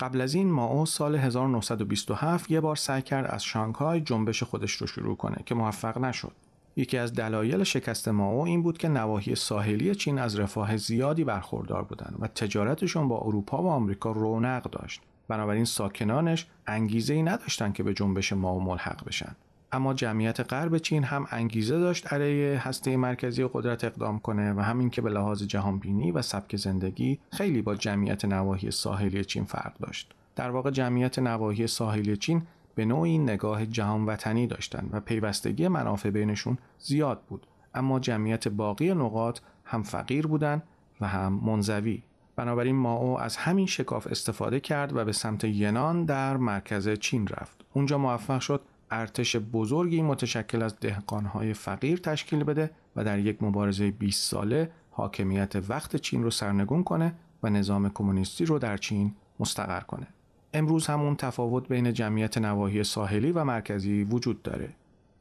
قبل 0.00 0.21
از 0.21 0.35
این 0.35 0.50
ماو 0.50 0.87
سال 0.87 1.14
1927 1.14 2.50
یه 2.50 2.61
بار 2.61 2.76
سعی 2.76 3.02
کرد 3.02 3.26
از 3.26 3.44
شانگهای 3.44 4.00
جنبش 4.00 4.42
خودش 4.42 4.73
رو 4.73 4.87
شروع 4.87 5.16
کنه 5.16 5.37
که 5.47 5.54
موفق 5.54 5.99
نشد. 5.99 6.33
یکی 6.76 6.98
از 6.98 7.12
دلایل 7.12 7.64
شکست 7.64 8.08
ماو 8.08 8.40
این 8.40 8.62
بود 8.62 8.78
که 8.78 8.88
نواحی 8.88 9.34
ساحلی 9.34 9.94
چین 9.94 10.18
از 10.18 10.38
رفاه 10.38 10.76
زیادی 10.76 11.24
برخوردار 11.24 11.82
بودند 11.82 12.16
و 12.20 12.26
تجارتشون 12.26 13.08
با 13.08 13.18
اروپا 13.18 13.62
و 13.62 13.66
آمریکا 13.66 14.12
رونق 14.12 14.62
داشت. 14.62 15.00
بنابراین 15.28 15.64
ساکنانش 15.64 16.46
انگیزه 16.66 17.14
ای 17.14 17.22
نداشتند 17.22 17.74
که 17.74 17.82
به 17.82 17.94
جنبش 17.94 18.32
ماو 18.32 18.60
ملحق 18.60 19.04
بشن. 19.06 19.36
اما 19.72 19.94
جمعیت 19.94 20.52
غرب 20.52 20.78
چین 20.78 21.04
هم 21.04 21.26
انگیزه 21.30 21.78
داشت 21.78 22.12
علیه 22.12 22.68
هسته 22.68 22.96
مرکزی 22.96 23.48
قدرت 23.52 23.84
اقدام 23.84 24.18
کنه 24.18 24.52
و 24.52 24.60
همین 24.60 24.90
که 24.90 25.02
به 25.02 25.10
لحاظ 25.10 25.42
جهانبینی 25.42 26.12
و 26.12 26.22
سبک 26.22 26.56
زندگی 26.56 27.18
خیلی 27.30 27.62
با 27.62 27.74
جمعیت 27.74 28.24
نواحی 28.24 28.70
ساحلی 28.70 29.24
چین 29.24 29.44
فرق 29.44 29.78
داشت. 29.78 30.14
در 30.36 30.50
واقع 30.50 30.70
جمعیت 30.70 31.18
نواحی 31.18 31.66
ساحلی 31.66 32.16
چین 32.16 32.42
به 32.74 32.84
نوعی 32.84 33.18
نگاه 33.18 33.66
جهان 33.66 34.06
وطنی 34.06 34.46
داشتند 34.46 34.90
و 34.92 35.00
پیوستگی 35.00 35.68
منافع 35.68 36.10
بینشون 36.10 36.58
زیاد 36.78 37.22
بود. 37.28 37.46
اما 37.74 38.00
جمعیت 38.00 38.48
باقی 38.48 38.94
نقاط 38.94 39.40
هم 39.64 39.82
فقیر 39.82 40.26
بودند 40.26 40.62
و 41.00 41.08
هم 41.08 41.32
منزوی. 41.32 42.02
بنابراین 42.36 42.76
ماو 42.76 43.20
از 43.20 43.36
همین 43.36 43.66
شکاف 43.66 44.06
استفاده 44.06 44.60
کرد 44.60 44.96
و 44.96 45.04
به 45.04 45.12
سمت 45.12 45.44
ینان 45.44 46.04
در 46.04 46.37
مرکز 46.37 46.88
چین 46.88 47.26
رفت. 47.26 47.64
اونجا 47.72 47.98
موفق 47.98 48.40
شد 48.40 48.60
ارتش 48.90 49.37
بزرگی 49.37 50.02
متشکل 50.02 50.62
از 50.62 50.80
دهقانهای 50.80 51.54
فقیر 51.54 51.98
تشکیل 51.98 52.44
بده 52.44 52.70
و 52.96 53.04
در 53.04 53.18
یک 53.18 53.42
مبارزه 53.42 53.90
20 53.90 54.30
ساله 54.30 54.70
حاکمیت 54.90 55.52
وقت 55.68 55.96
چین 55.96 56.22
رو 56.22 56.30
سرنگون 56.30 56.84
کنه 56.84 57.14
و 57.42 57.50
نظام 57.50 57.88
کمونیستی 57.88 58.44
رو 58.44 58.58
در 58.58 58.76
چین 58.76 59.14
مستقر 59.40 59.80
کنه. 59.80 60.06
امروز 60.54 60.86
همون 60.86 61.16
تفاوت 61.16 61.68
بین 61.68 61.92
جمعیت 61.92 62.38
نواحی 62.38 62.84
ساحلی 62.84 63.32
و 63.32 63.44
مرکزی 63.44 64.04
وجود 64.04 64.42
داره. 64.42 64.68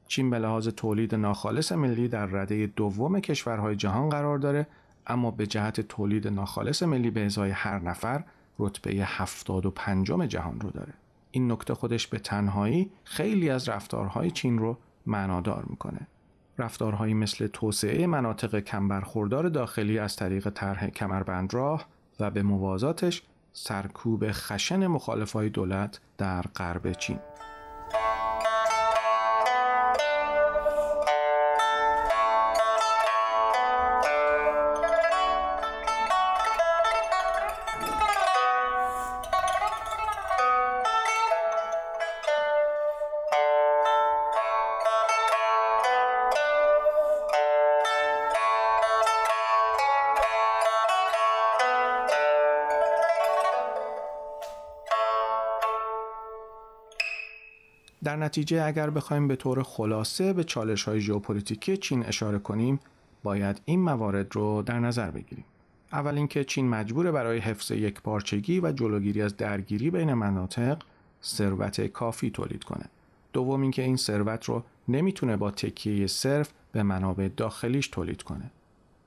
چین 0.08 0.30
به 0.30 0.40
لحاظ 0.40 0.68
تولید 0.68 1.16
ناخالص 1.16 1.72
ملی 1.72 2.08
در 2.08 2.26
رده 2.26 2.68
دوم 2.68 3.20
کشورهای 3.20 3.76
جهان 3.76 4.10
قرار 4.10 4.38
داره 4.38 4.68
اما 5.08 5.32
به 5.32 5.48
جهت 5.48 5.82
تولید 5.82 6.28
ناخالص 6.28 6.84
ملی 6.84 7.12
به 7.12 7.26
ازای 7.26 7.52
هر 7.52 7.80
نفر 7.80 8.24
رتبه 8.60 8.92
75 8.92 10.12
جهان 10.28 10.60
رو 10.60 10.70
داره. 10.70 10.94
این 11.32 11.52
نکته 11.52 11.74
خودش 11.74 12.08
به 12.08 12.20
تنهایی 12.20 12.92
خیلی 13.04 13.50
از 13.50 13.70
رفتارهای 13.70 14.32
چین 14.32 14.60
رو 14.60 14.78
معنادار 15.06 15.66
می‌کنه. 15.70 16.08
رفتارهایی 16.58 17.14
مثل 17.14 17.48
توسعه 17.48 18.08
مناطق 18.08 18.60
کمبرخوردار 18.60 19.50
داخلی 19.50 20.00
از 20.00 20.16
طریق 20.16 20.50
طرح 20.50 20.88
کمربندراه 20.88 21.86
و 22.20 22.32
به 22.32 22.44
موازاتش 22.44 23.24
سرکوب 23.54 24.32
خشن 24.32 24.88
مخالفای 24.88 25.50
دولت 25.50 26.00
در 26.18 26.42
غرب 26.42 26.94
چین. 26.94 27.20
نتیجه 58.34 58.64
اگر 58.64 58.90
بخوایم 58.90 59.28
به 59.28 59.36
طور 59.36 59.64
خلاصه 59.64 60.34
به 60.34 60.44
چالش 60.44 60.84
های 60.84 61.00
ژئوپلیتیکی 61.00 61.78
چین 61.78 62.06
اشاره 62.06 62.40
کنیم 62.40 62.80
باید 63.24 63.62
این 63.66 63.80
موارد 63.80 64.36
رو 64.36 64.62
در 64.62 64.80
نظر 64.80 65.12
بگیریم. 65.12 65.46
اول 65.92 66.18
اینکه 66.18 66.44
چین 66.44 66.70
مجبور 66.70 67.12
برای 67.12 67.40
حفظ 67.40 67.72
یک 67.72 68.02
پارچگی 68.02 68.60
و 68.60 68.72
جلوگیری 68.72 69.22
از 69.22 69.38
درگیری 69.38 69.90
بین 69.92 70.14
مناطق 70.14 70.78
ثروت 71.24 71.82
کافی 71.82 72.30
تولید 72.30 72.64
کنه. 72.64 72.86
دوم 73.34 73.62
اینکه 73.62 73.82
این 73.82 73.98
ثروت 73.98 74.46
رو 74.46 74.64
نمی‌تونه 74.88 75.38
با 75.38 75.52
تکیه 75.52 76.08
صرف 76.08 76.50
به 76.72 76.84
منابع 76.84 77.30
داخلیش 77.38 77.88
تولید 77.88 78.22
کنه. 78.24 78.52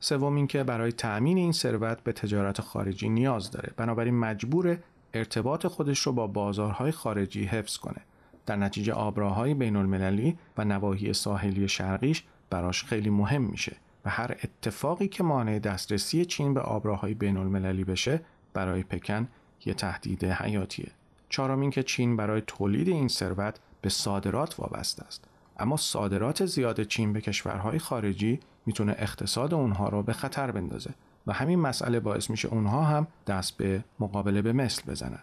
سوم 0.00 0.36
اینکه 0.36 0.64
برای 0.64 0.92
تأمین 0.92 1.36
این 1.36 1.52
ثروت 1.52 2.00
به 2.00 2.12
تجارت 2.12 2.60
خارجی 2.60 3.08
نیاز 3.08 3.50
داره. 3.50 3.72
بنابراین 3.76 4.14
مجبور 4.14 4.78
ارتباط 5.14 5.66
خودش 5.66 5.98
رو 5.98 6.12
با 6.12 6.26
بازارهای 6.26 6.90
خارجی 6.90 7.44
حفظ 7.44 7.76
کنه. 7.76 8.00
در 8.46 8.56
نتیجه 8.56 8.92
آبراهای 8.92 9.54
بین 9.54 9.76
المللی 9.76 10.38
و 10.58 10.64
نواحی 10.64 11.12
ساحلی 11.12 11.68
شرقیش 11.68 12.24
براش 12.50 12.84
خیلی 12.84 13.10
مهم 13.10 13.42
میشه 13.42 13.76
و 14.04 14.10
هر 14.10 14.36
اتفاقی 14.44 15.08
که 15.08 15.22
مانع 15.22 15.58
دسترسی 15.58 16.24
چین 16.24 16.54
به 16.54 16.60
آبراهای 16.60 17.14
بین 17.14 17.36
المللی 17.36 17.84
بشه 17.84 18.20
برای 18.54 18.82
پکن 18.82 19.28
یه 19.64 19.74
تهدید 19.74 20.24
حیاتیه. 20.24 20.90
چهارم 21.28 21.70
که 21.70 21.82
چین 21.82 22.16
برای 22.16 22.42
تولید 22.46 22.88
این 22.88 23.08
ثروت 23.08 23.60
به 23.80 23.88
صادرات 23.88 24.60
وابسته 24.60 25.04
است. 25.04 25.24
اما 25.58 25.76
صادرات 25.76 26.46
زیاد 26.46 26.82
چین 26.82 27.12
به 27.12 27.20
کشورهای 27.20 27.78
خارجی 27.78 28.40
می‌تونه 28.66 28.94
اقتصاد 28.98 29.54
اونها 29.54 29.88
رو 29.88 30.02
به 30.02 30.12
خطر 30.12 30.50
بندازه 30.50 30.90
و 31.26 31.32
همین 31.32 31.58
مسئله 31.58 32.00
باعث 32.00 32.30
میشه 32.30 32.48
اونها 32.48 32.82
هم 32.82 33.06
دست 33.26 33.56
به 33.56 33.84
مقابله 34.00 34.42
به 34.42 34.52
مثل 34.52 34.82
بزنن. 34.90 35.22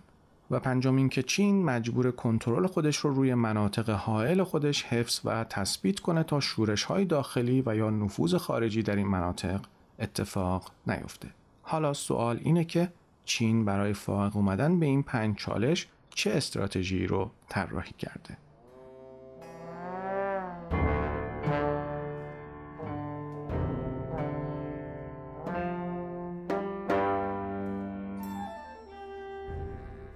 و 0.51 0.59
پنجم 0.59 1.09
که 1.09 1.23
چین 1.23 1.65
مجبور 1.65 2.11
کنترل 2.11 2.67
خودش 2.67 2.97
رو 2.97 3.13
روی 3.13 3.33
مناطق 3.33 3.89
حائل 3.89 4.43
خودش 4.43 4.83
حفظ 4.83 5.19
و 5.25 5.43
تثبیت 5.43 5.99
کنه 5.99 6.23
تا 6.23 6.39
شورش 6.39 6.83
های 6.83 7.05
داخلی 7.05 7.63
و 7.65 7.75
یا 7.75 7.89
نفوذ 7.89 8.35
خارجی 8.35 8.83
در 8.83 8.95
این 8.95 9.07
مناطق 9.07 9.61
اتفاق 9.99 10.71
نیفته. 10.87 11.29
حالا 11.61 11.93
سوال 11.93 12.39
اینه 12.43 12.65
که 12.65 12.89
چین 13.25 13.65
برای 13.65 13.93
فائق 13.93 14.35
اومدن 14.35 14.79
به 14.79 14.85
این 14.85 15.03
پنج 15.03 15.35
چالش 15.35 15.87
چه 16.09 16.31
استراتژی 16.31 17.07
رو 17.07 17.31
طراحی 17.49 17.93
کرده؟ 17.97 18.37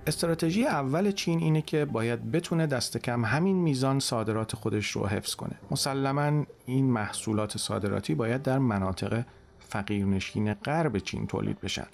استراتژی 0.08 0.66
اول 0.66 1.12
چین 1.12 1.40
اینه 1.40 1.62
که 1.62 1.86
باید 1.86 2.32
بتونه 2.32 2.68
دست 2.68 2.98
کم 2.98 3.26
همین 3.26 3.56
میزان 3.56 4.00
صادرات 4.00 4.56
خودش 4.56 4.92
رو 4.92 5.08
حفظ 5.08 5.36
کنه. 5.36 5.56
مسلما 5.72 6.46
این 6.66 6.92
محصولات 6.92 7.58
صادراتی 7.58 8.16
باید 8.16 8.42
در 8.42 8.60
مناطق 8.60 9.24
فقیرنشین 9.60 10.54
غرب 10.54 10.98
چین 10.98 11.28
تولید 11.28 11.62
بشن 11.62 11.88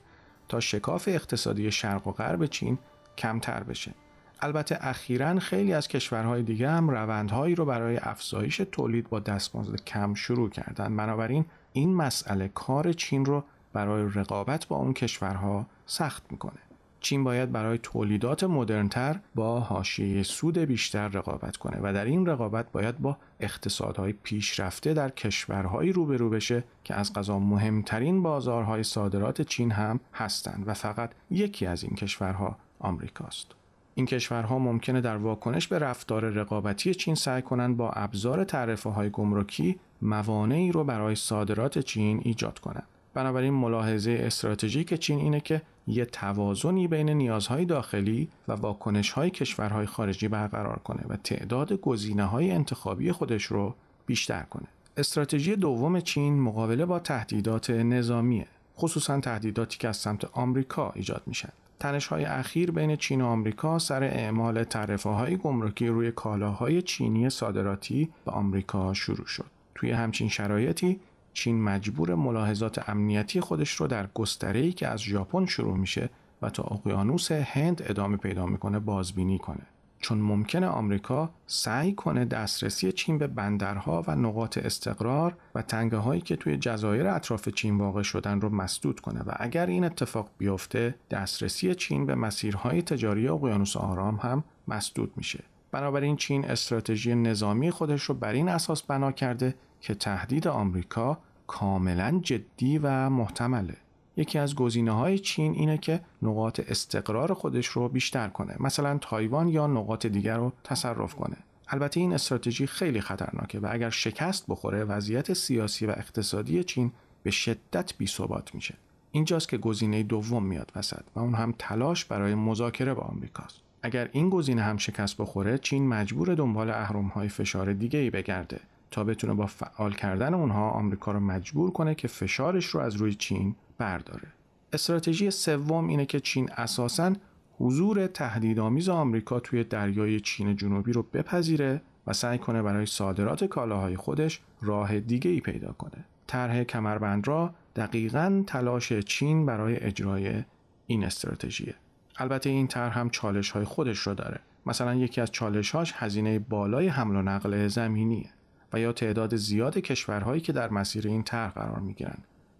تا 0.49 0.59
شکاف 0.59 1.07
اقتصادی 1.07 1.71
شرق 1.71 2.07
و 2.07 2.11
غرب 2.11 2.45
چین 2.45 2.77
کمتر 3.17 3.63
بشه. 3.63 3.93
البته 4.39 4.77
اخیرا 4.81 5.39
خیلی 5.39 5.73
از 5.73 5.87
کشورهای 5.87 6.43
دیگه 6.43 6.69
هم 6.69 6.89
روندهایی 6.89 7.55
رو 7.55 7.65
برای 7.65 7.97
افزایش 7.97 8.61
تولید 8.71 9.09
با 9.09 9.19
دستمزد 9.19 9.75
کم 9.75 10.13
شروع 10.13 10.49
کردن. 10.49 10.97
بنابراین 10.97 11.45
این 11.73 11.93
مسئله 11.93 12.47
کار 12.47 12.93
چین 12.93 13.25
رو 13.25 13.43
برای 13.73 14.09
رقابت 14.15 14.67
با 14.67 14.75
اون 14.75 14.93
کشورها 14.93 15.65
سخت 15.85 16.23
می‌کنه. 16.31 16.59
چین 17.03 17.23
باید 17.23 17.51
برای 17.51 17.79
تولیدات 17.83 18.43
مدرنتر 18.43 19.19
با 19.35 19.59
حاشیه 19.59 20.23
سود 20.23 20.57
بیشتر 20.57 21.07
رقابت 21.07 21.57
کنه 21.57 21.79
و 21.83 21.93
در 21.93 22.05
این 22.05 22.25
رقابت 22.25 22.71
باید 22.71 22.99
با 22.99 23.17
اقتصادهای 23.39 24.13
پیشرفته 24.13 24.93
در 24.93 25.09
کشورهایی 25.09 25.91
روبرو 25.91 26.29
بشه 26.29 26.63
که 26.83 26.95
از 26.95 27.13
غذا 27.13 27.39
مهمترین 27.39 28.23
بازارهای 28.23 28.83
صادرات 28.83 29.41
چین 29.41 29.71
هم 29.71 29.99
هستند 30.13 30.63
و 30.67 30.73
فقط 30.73 31.11
یکی 31.31 31.65
از 31.65 31.83
این 31.83 31.95
کشورها 31.95 32.57
آمریکاست. 32.79 33.47
این 33.95 34.05
کشورها 34.05 34.59
ممکنه 34.59 35.01
در 35.01 35.17
واکنش 35.17 35.67
به 35.67 35.79
رفتار 35.79 36.29
رقابتی 36.29 36.93
چین 36.93 37.15
سعی 37.15 37.41
کنند 37.41 37.77
با 37.77 37.89
ابزار 37.89 38.43
تعرفه 38.43 38.89
های 38.89 39.09
گمرکی 39.09 39.79
موانعی 40.01 40.71
رو 40.71 40.83
برای 40.83 41.15
صادرات 41.15 41.79
چین 41.79 42.21
ایجاد 42.23 42.59
کنند. 42.59 42.87
بنابراین 43.13 43.53
ملاحظه 43.53 44.17
استراتژیک 44.21 44.93
چین 44.93 45.19
اینه 45.19 45.39
که 45.39 45.61
یه 45.87 46.05
توازنی 46.05 46.87
بین 46.87 47.09
نیازهای 47.09 47.65
داخلی 47.65 48.29
و 48.47 48.53
واکنشهای 48.53 49.29
کشورهای 49.29 49.85
خارجی 49.85 50.27
برقرار 50.27 50.79
کنه 50.83 51.03
و 51.09 51.15
تعداد 51.15 51.73
گزینه 51.73 52.25
های 52.25 52.51
انتخابی 52.51 53.11
خودش 53.11 53.43
رو 53.43 53.75
بیشتر 54.05 54.43
کنه. 54.43 54.67
استراتژی 54.97 55.55
دوم 55.55 56.01
چین 56.01 56.39
مقابله 56.39 56.85
با 56.85 56.99
تهدیدات 56.99 57.69
نظامیه. 57.69 58.47
خصوصا 58.77 59.19
تهدیداتی 59.19 59.77
که 59.77 59.87
از 59.87 59.97
سمت 59.97 60.25
آمریکا 60.25 60.91
ایجاد 60.95 61.21
میشن. 61.25 61.49
تنش 61.79 62.07
های 62.07 62.25
اخیر 62.25 62.71
بین 62.71 62.95
چین 62.95 63.21
و 63.21 63.25
آمریکا 63.25 63.79
سر 63.79 64.03
اعمال 64.03 64.63
تعرفه 64.63 65.09
های 65.09 65.37
گمرکی 65.37 65.87
روی 65.87 66.11
کالاهای 66.11 66.81
چینی 66.81 67.29
صادراتی 67.29 68.09
به 68.25 68.31
آمریکا 68.31 68.93
شروع 68.93 69.25
شد. 69.25 69.45
توی 69.75 69.91
همچین 69.91 70.29
شرایطی 70.29 70.99
چین 71.33 71.63
مجبور 71.63 72.15
ملاحظات 72.15 72.89
امنیتی 72.89 73.41
خودش 73.41 73.71
رو 73.71 73.87
در 73.87 74.07
گستره‌ای 74.13 74.73
که 74.73 74.87
از 74.87 75.01
ژاپن 75.01 75.45
شروع 75.45 75.77
میشه 75.77 76.09
و 76.41 76.49
تا 76.49 76.63
اقیانوس 76.63 77.31
هند 77.31 77.83
ادامه 77.85 78.17
پیدا 78.17 78.45
می‌کنه 78.45 78.79
بازبینی 78.79 79.39
کنه. 79.39 79.67
چون 80.03 80.17
ممکنه 80.17 80.67
آمریکا 80.67 81.29
سعی 81.47 81.93
کنه 81.93 82.25
دسترسی 82.25 82.91
چین 82.91 83.17
به 83.17 83.27
بندرها 83.27 84.03
و 84.07 84.15
نقاط 84.15 84.57
استقرار 84.57 85.37
و 85.55 85.61
تنگه 85.61 85.97
هایی 85.97 86.21
که 86.21 86.35
توی 86.35 86.57
جزایر 86.57 87.07
اطراف 87.07 87.49
چین 87.49 87.77
واقع 87.77 88.01
شدن 88.01 88.41
رو 88.41 88.49
مسدود 88.49 88.99
کنه 88.99 89.21
و 89.21 89.31
اگر 89.35 89.65
این 89.65 89.83
اتفاق 89.83 90.29
بیفته 90.37 90.95
دسترسی 91.11 91.75
چین 91.75 92.05
به 92.05 92.15
مسیرهای 92.15 92.81
تجاری 92.81 93.27
اقیانوس 93.27 93.77
آرام 93.77 94.15
هم 94.15 94.43
مسدود 94.67 95.13
میشه. 95.15 95.43
بنابراین 95.71 96.15
چین 96.15 96.45
استراتژی 96.45 97.15
نظامی 97.15 97.71
خودش 97.71 98.03
رو 98.03 98.15
بر 98.15 98.33
این 98.33 98.49
اساس 98.49 98.83
بنا 98.83 99.11
کرده 99.11 99.55
که 99.83 99.95
تهدید 99.95 100.47
آمریکا 100.47 101.17
کاملا 101.47 102.19
جدی 102.23 102.77
و 102.77 103.09
محتمله. 103.09 103.77
یکی 104.17 104.39
از 104.39 104.55
گزینه 104.55 104.91
های 104.91 105.19
چین 105.19 105.53
اینه 105.53 105.77
که 105.77 106.01
نقاط 106.21 106.59
استقرار 106.67 107.33
خودش 107.33 107.67
رو 107.67 107.89
بیشتر 107.89 108.27
کنه 108.27 108.55
مثلا 108.59 108.97
تایوان 108.97 109.47
یا 109.47 109.67
نقاط 109.67 110.05
دیگر 110.05 110.37
رو 110.37 110.53
تصرف 110.63 111.15
کنه. 111.15 111.37
البته 111.67 111.99
این 111.99 112.13
استراتژی 112.13 112.67
خیلی 112.67 113.01
خطرناکه 113.01 113.59
و 113.59 113.67
اگر 113.71 113.89
شکست 113.89 114.45
بخوره 114.47 114.83
وضعیت 114.83 115.33
سیاسی 115.33 115.85
و 115.85 115.89
اقتصادی 115.89 116.63
چین 116.63 116.91
به 117.23 117.31
شدت 117.31 117.93
بی 117.97 118.07
ثبات 118.07 118.55
میشه. 118.55 118.75
اینجاست 119.11 119.49
که 119.49 119.57
گزینه 119.57 120.03
دوم 120.03 120.45
میاد 120.45 120.71
وسط 120.75 121.03
و 121.15 121.19
اون 121.19 121.35
هم 121.35 121.53
تلاش 121.59 122.05
برای 122.05 122.35
مذاکره 122.35 122.93
با 122.93 123.01
آمریکاست. 123.01 123.61
اگر 123.81 124.09
این 124.11 124.29
گزینه 124.29 124.61
هم 124.61 124.77
شکست 124.77 125.17
بخوره 125.17 125.57
چین 125.57 125.87
مجبور 125.87 126.35
دنبال 126.35 126.69
اهرم 126.69 127.07
های 127.07 127.29
فشار 127.29 127.73
دیگه 127.73 127.99
ای 127.99 128.09
بگرده. 128.09 128.59
تا 128.93 129.03
بتونه 129.03 129.33
با 129.33 129.45
فعال 129.45 129.93
کردن 129.93 130.33
اونها 130.33 130.69
آمریکا 130.69 131.11
رو 131.11 131.19
مجبور 131.19 131.71
کنه 131.71 131.95
که 131.95 132.07
فشارش 132.07 132.65
رو 132.65 132.79
از 132.79 132.95
روی 132.95 133.13
چین 133.13 133.55
برداره 133.77 134.27
استراتژی 134.73 135.31
سوم 135.31 135.87
اینه 135.87 136.05
که 136.05 136.19
چین 136.19 136.49
اساساً 136.57 137.13
حضور 137.59 138.07
تهدیدآمیز 138.07 138.89
آمریکا 138.89 139.39
توی 139.39 139.63
دریای 139.63 140.19
چین 140.19 140.55
جنوبی 140.55 140.91
رو 140.91 141.03
بپذیره 141.03 141.81
و 142.07 142.13
سعی 142.13 142.37
کنه 142.37 142.61
برای 142.61 142.85
صادرات 142.85 143.43
کالاهای 143.43 143.95
خودش 143.95 144.41
راه 144.61 144.99
دیگه 144.99 145.31
ای 145.31 145.39
پیدا 145.39 145.71
کنه. 145.71 146.05
طرح 146.27 146.63
کمربند 146.63 147.27
را 147.27 147.53
دقیقا 147.75 148.43
تلاش 148.47 148.93
چین 148.93 149.45
برای 149.45 149.83
اجرای 149.83 150.43
این 150.87 151.03
استراتژیه. 151.03 151.75
البته 152.17 152.49
این 152.49 152.67
طرح 152.67 152.99
هم 152.99 153.09
چالش 153.09 153.51
های 153.51 153.63
خودش 153.63 153.97
رو 153.99 154.13
داره. 154.13 154.39
مثلا 154.65 154.95
یکی 154.95 155.21
از 155.21 155.31
چالش 155.31 155.71
هاش 155.71 155.93
هزینه 155.95 156.39
بالای 156.39 156.87
حمل 156.87 157.15
و 157.15 157.21
نقل 157.21 157.67
زمینیه 157.67 158.29
و 158.73 158.79
یا 158.79 158.93
تعداد 158.93 159.35
زیاد 159.35 159.77
کشورهایی 159.77 160.41
که 160.41 160.53
در 160.53 160.69
مسیر 160.69 161.07
این 161.07 161.23
طرح 161.23 161.51
قرار 161.51 161.79
می 161.79 161.95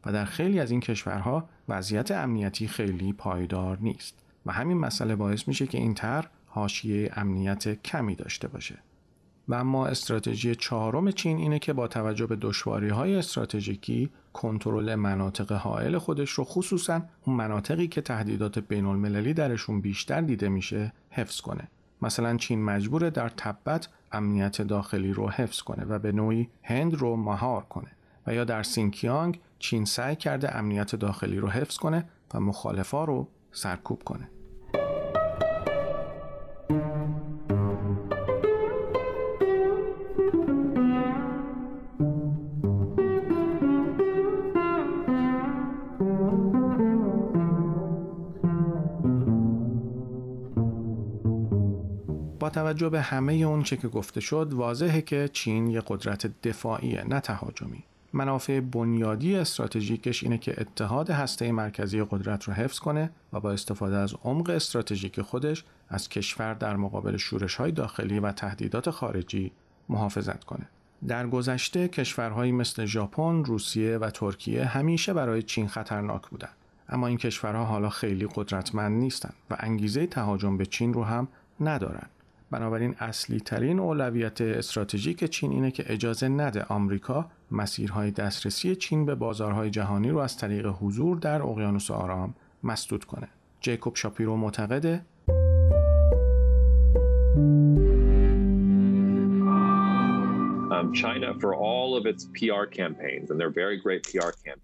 و 0.06 0.12
در 0.12 0.26
خیلی 0.26 0.60
از 0.60 0.71
این 0.71 0.80
کشورها 0.80 1.49
وضعیت 1.69 2.12
امنیتی 2.12 2.67
خیلی 2.67 3.13
پایدار 3.13 3.78
نیست. 3.82 4.15
و 4.45 4.52
همین 4.52 4.78
مسئله 4.78 5.15
باعث 5.15 5.47
میشه 5.47 5.67
که 5.67 5.78
این 5.78 5.93
طرح 5.93 6.28
حاشیه 6.45 7.12
امنیت 7.15 7.82
کمی 7.82 8.15
داشته 8.15 8.47
باشه. 8.47 8.80
و 9.47 9.54
اما 9.54 9.88
استراتژی 9.88 10.56
چهارم 10.56 11.12
چین 11.12 11.38
اینه 11.38 11.60
که 11.60 11.73
با 11.73 11.88
توجه 11.88 12.28
به 12.28 12.36
دشواری 12.36 12.89
های 12.89 13.15
استراتژیکی 13.15 14.10
کنترل 14.34 14.95
مناطق 14.95 15.52
حائل 15.52 15.97
خودش 15.97 16.30
رو 16.30 16.43
خصوصا 16.43 17.02
اون 17.26 17.36
مناطقی 17.36 17.88
که 17.88 18.02
تهدیدات 18.02 18.60
بین 18.60 18.86
المللی 18.86 19.34
درشون 19.34 19.82
بیشتر 19.82 20.21
دیده 20.21 20.49
میشه 20.49 20.93
حفظ 21.10 21.41
کنه. 21.41 21.67
مثلا 22.02 22.38
چین 22.38 22.63
مجبوره 22.63 23.10
در 23.10 23.30
تبت 23.30 23.88
امنیت 24.13 24.62
داخلی 24.62 25.13
رو 25.13 25.30
حفظ 25.30 25.62
کنه 25.62 25.86
و 25.86 25.99
به 25.99 26.12
نوعی 26.12 26.49
هند 26.63 26.95
رو 26.95 27.15
مهار 27.15 27.63
کنه 27.63 27.91
و 28.28 28.34
یا 28.34 28.43
در 28.43 28.63
سینکیانگ 28.63 29.39
چین 29.60 29.86
سعی 29.86 30.15
کرده 30.15 30.56
امنیت 30.56 30.95
داخلی 30.95 31.39
رو 31.39 31.49
حفظ 31.49 31.78
کنه 31.78 32.06
و 32.34 32.39
مخالفا 32.39 33.06
رو 33.06 33.28
سرکوب 33.52 34.04
کنه. 34.04 34.30
توجه 52.53 52.89
به 52.89 53.01
همه 53.01 53.33
اون 53.33 53.63
چه 53.63 53.77
که 53.77 53.87
گفته 53.87 54.21
شد 54.21 54.53
واضحه 54.53 55.01
که 55.01 55.29
چین 55.33 55.67
یه 55.67 55.81
قدرت 55.87 56.41
دفاعیه 56.41 57.03
نه 57.07 57.19
تهاجمی 57.19 57.83
منافع 58.13 58.59
بنیادی 58.59 59.35
استراتژیکش 59.35 60.23
اینه 60.23 60.37
که 60.37 60.55
اتحاد 60.61 61.09
هسته 61.09 61.51
مرکزی 61.51 62.03
قدرت 62.03 62.43
رو 62.43 62.53
حفظ 62.53 62.79
کنه 62.79 63.09
و 63.33 63.39
با 63.39 63.51
استفاده 63.51 63.95
از 63.95 64.13
عمق 64.23 64.49
استراتژیک 64.49 65.21
خودش 65.21 65.63
از 65.89 66.09
کشور 66.09 66.53
در 66.53 66.75
مقابل 66.75 67.17
شورش 67.17 67.55
های 67.55 67.71
داخلی 67.71 68.19
و 68.19 68.31
تهدیدات 68.31 68.89
خارجی 68.89 69.51
محافظت 69.89 70.43
کنه. 70.43 70.67
در 71.07 71.27
گذشته 71.27 71.87
کشورهایی 71.87 72.51
مثل 72.51 72.85
ژاپن، 72.85 73.43
روسیه 73.43 73.97
و 73.97 74.09
ترکیه 74.09 74.65
همیشه 74.65 75.13
برای 75.13 75.43
چین 75.43 75.67
خطرناک 75.67 76.27
بودند. 76.27 76.55
اما 76.89 77.07
این 77.07 77.17
کشورها 77.17 77.65
حالا 77.65 77.89
خیلی 77.89 78.27
قدرتمند 78.35 78.99
نیستند 78.99 79.33
و 79.49 79.57
انگیزه 79.59 80.07
تهاجم 80.07 80.57
به 80.57 80.65
چین 80.65 80.93
رو 80.93 81.03
هم 81.03 81.27
ندارند. 81.59 82.09
بنابراین 82.53 82.95
اصلی 82.99 83.39
ترین 83.39 83.79
اولویت 83.79 84.41
استراتژیک 84.41 85.23
چین 85.23 85.51
اینه 85.51 85.71
که 85.71 85.83
اجازه 85.87 86.27
نده 86.27 86.63
آمریکا 86.63 87.25
مسیرهای 87.51 88.11
دسترسی 88.11 88.75
چین 88.75 89.05
به 89.05 89.15
بازارهای 89.15 89.69
جهانی 89.69 90.09
رو 90.09 90.17
از 90.17 90.37
طریق 90.37 90.67
حضور 90.81 91.17
در 91.17 91.41
اقیانوس 91.41 91.91
آرام 91.91 92.33
مسدود 92.63 93.05
کنه. 93.05 93.27
جیکوب 93.61 93.95
شاپیرو 93.95 94.35
معتقده 94.35 95.01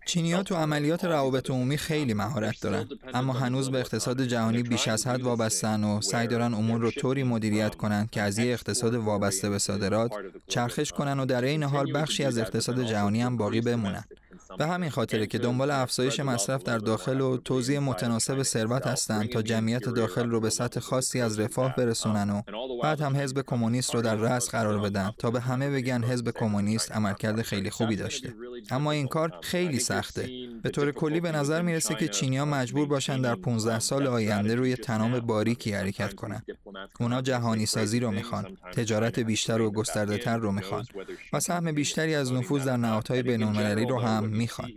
چینیا 0.06 0.44
تو 0.44 0.56
عملیات 0.56 1.06
روابط 1.06 1.50
عمومی 1.50 1.78
خیلی 1.78 2.14
مهارت 2.14 2.62
دارن 2.62 2.88
اما 3.14 3.34
هنوز 3.34 3.72
به 3.72 3.80
اقتصاد 3.80 4.22
جهانی 4.22 4.64
بیش 4.64 4.88
از 4.88 5.08
حد 5.08 5.22
وابستن 5.22 5.84
و 5.84 6.02
سعی 6.02 6.28
دارن 6.28 6.54
امور 6.54 6.82
رو 6.82 6.92
طوری 6.92 7.24
مدیریت 7.24 7.76
کنن 7.76 8.08
که 8.12 8.22
از 8.22 8.40
یه 8.40 8.54
اقتصاد 8.54 8.96
وابسته 8.96 9.50
به 9.50 9.58
صادرات 9.60 10.12
چرخش 10.48 10.92
کنن 10.92 11.20
و 11.20 11.26
در 11.26 11.44
این 11.44 11.64
حال 11.64 11.94
بخشی 11.94 12.24
از 12.24 12.38
اقتصاد 12.38 12.84
جهانی 12.84 13.22
هم 13.22 13.38
باقی 13.38 13.62
بمونن. 13.62 14.04
به 14.58 14.68
همین 14.68 14.90
خاطره 14.90 15.28
که 15.28 15.38
دنبال 15.38 15.72
افزایش 15.72 16.20
مصرف 16.20 16.64
در 16.64 16.78
داخل 16.78 17.22
و 17.22 17.38
توزیع 17.38 17.80
متناسب 17.80 18.44
ثروت 18.44 18.88
هستند 18.88 19.30
تا 19.30 19.42
جمعیت 19.42 19.90
داخل 19.90 20.30
رو 20.30 20.40
به 20.40 20.50
سطح 20.50 20.80
خاصی 20.80 21.22
از 21.22 21.40
رفاه 21.40 21.76
برسونن 21.76 22.30
و 22.30 22.42
بعد 22.84 23.02
هم 23.02 23.16
حزب 23.16 23.42
کمونیست 23.42 23.96
رو 23.96 24.02
در 24.02 24.16
رأس 24.16 24.50
قرار 24.50 24.80
بدن 24.80 25.12
تا 25.18 25.32
به 25.32 25.40
همه 25.40 25.70
بگن 25.70 26.04
حزب 26.04 26.32
کمونیست 26.32 26.92
عملکرد 26.92 27.42
خیلی 27.42 27.70
خوبی 27.70 27.96
داشته. 27.96 28.34
اما 28.72 28.92
این 28.92 29.08
کار 29.08 29.32
خیلی 29.42 29.80
سخته. 29.80 30.30
به 30.64 30.70
طور 30.70 30.92
کلی 30.92 31.20
به 31.20 31.32
نظر 31.32 31.62
می‌رسه 31.62 31.96
که 31.96 32.08
چینیا 32.08 32.46
مجبور 32.46 32.88
باشن 32.88 33.22
در 33.22 33.36
15 33.36 33.80
سال 33.80 34.08
آینده 34.08 34.56
روی 34.56 34.76
تنام 34.76 35.20
باریکی 35.20 35.72
حرکت 35.72 36.14
کنند. 36.14 36.46
اونا 37.00 37.22
جهانی 37.22 37.66
سازی 37.66 38.00
رو 38.00 38.12
می‌خوان. 38.12 38.58
تجارت 38.74 39.20
بیشتر 39.20 39.62
و 39.62 39.72
گسترده 39.72 40.18
تر 40.18 40.38
رو 40.38 40.52
می‌خوان. 40.52 40.86
و 41.34 41.40
سهم 41.40 41.72
بیشتری 41.72 42.16
از 42.16 42.34
نفوذ 42.34 42.64
در 42.66 42.78
نهادهای 42.78 43.24
بین‌المللی 43.24 43.86
رو 43.86 44.00
هم 44.00 44.39
می‌خوان. 44.40 44.72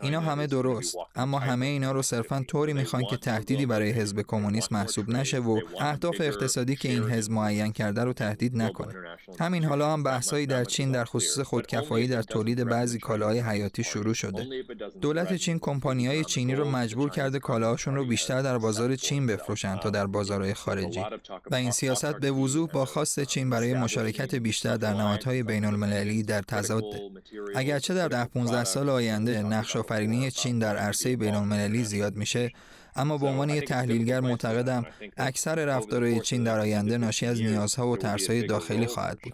اینا 0.00 0.20
همه 0.20 0.46
درست 0.46 0.96
اما 1.16 1.38
همه 1.38 1.66
اینا 1.66 1.92
رو 1.92 2.02
صرفا 2.02 2.44
طوری 2.48 2.72
می‌خوان 2.72 3.02
که 3.10 3.16
تهدیدی 3.16 3.66
برای 3.66 3.90
حزب 3.90 4.22
کمونیست 4.22 4.72
محسوب 4.72 5.08
نشه 5.08 5.38
و 5.38 5.60
اهداف 5.80 6.16
اقتصادی 6.20 6.76
که 6.76 6.88
این 6.88 7.10
حزب 7.10 7.32
معین 7.32 7.72
کرده 7.72 8.04
رو 8.04 8.12
تهدید 8.12 8.56
نکنه. 8.56 8.94
همین 9.40 9.64
حالا 9.64 9.92
هم 9.92 10.02
بحثایی 10.02 10.46
در 10.46 10.64
چین 10.64 10.92
در 10.92 11.04
خصوص 11.04 11.40
خودکفایی 11.40 12.08
در 12.08 12.22
تولید 12.22 12.64
بعضی 12.64 12.98
کالاهای 12.98 13.40
حیاتی 13.40 13.84
شروع 13.84 14.14
شده. 14.14 14.46
دولت 15.00 15.34
چین 15.34 15.60
های 15.84 16.24
چینی 16.24 16.54
رو 16.54 16.70
مجبور 16.70 17.10
کرده 17.10 17.38
کالاهاشون 17.38 17.94
رو 17.94 18.06
بیشتر 18.06 18.42
در 18.42 18.58
بازار 18.58 18.96
چین 18.96 19.26
بفروشن 19.26 19.76
تا 19.76 19.90
در 19.90 20.06
بازارهای 20.06 20.54
خارجی. 20.54 21.00
و 21.50 21.54
این 21.54 21.70
سیاست 21.70 22.16
به 22.16 22.30
وضوح 22.30 22.70
با 22.70 22.84
خواست 22.84 23.24
چین 23.24 23.50
برای 23.50 23.74
مشارکت 23.74 24.34
بیشتر 24.34 24.76
در 24.76 24.94
نمادهای 24.94 25.42
بین 25.42 25.64
المللی 25.64 26.22
در 26.22 26.42
تضاد 26.42 26.84
اگرچه 27.54 27.94
در 27.94 28.08
ده 28.08 28.24
15 28.24 28.64
سال 28.64 28.88
آینده 28.98 29.42
نقش 29.42 29.76
آفرینی 29.76 30.30
چین 30.30 30.58
در 30.58 30.76
عرصه 30.76 31.16
بین 31.16 31.34
المللی 31.34 31.84
زیاد 31.84 32.16
میشه 32.16 32.52
اما 32.96 33.18
به 33.18 33.26
عنوان 33.26 33.50
یک 33.50 33.64
تحلیلگر 33.64 34.20
معتقدم 34.20 34.86
اکثر 35.16 35.64
رفتارهای 35.64 36.20
چین 36.20 36.44
در 36.44 36.60
آینده 36.60 36.98
ناشی 36.98 37.26
از 37.26 37.40
نیازها 37.40 37.88
و 37.88 37.96
ترسهای 37.96 38.46
داخلی 38.46 38.86
خواهد 38.86 39.18
بود 39.22 39.32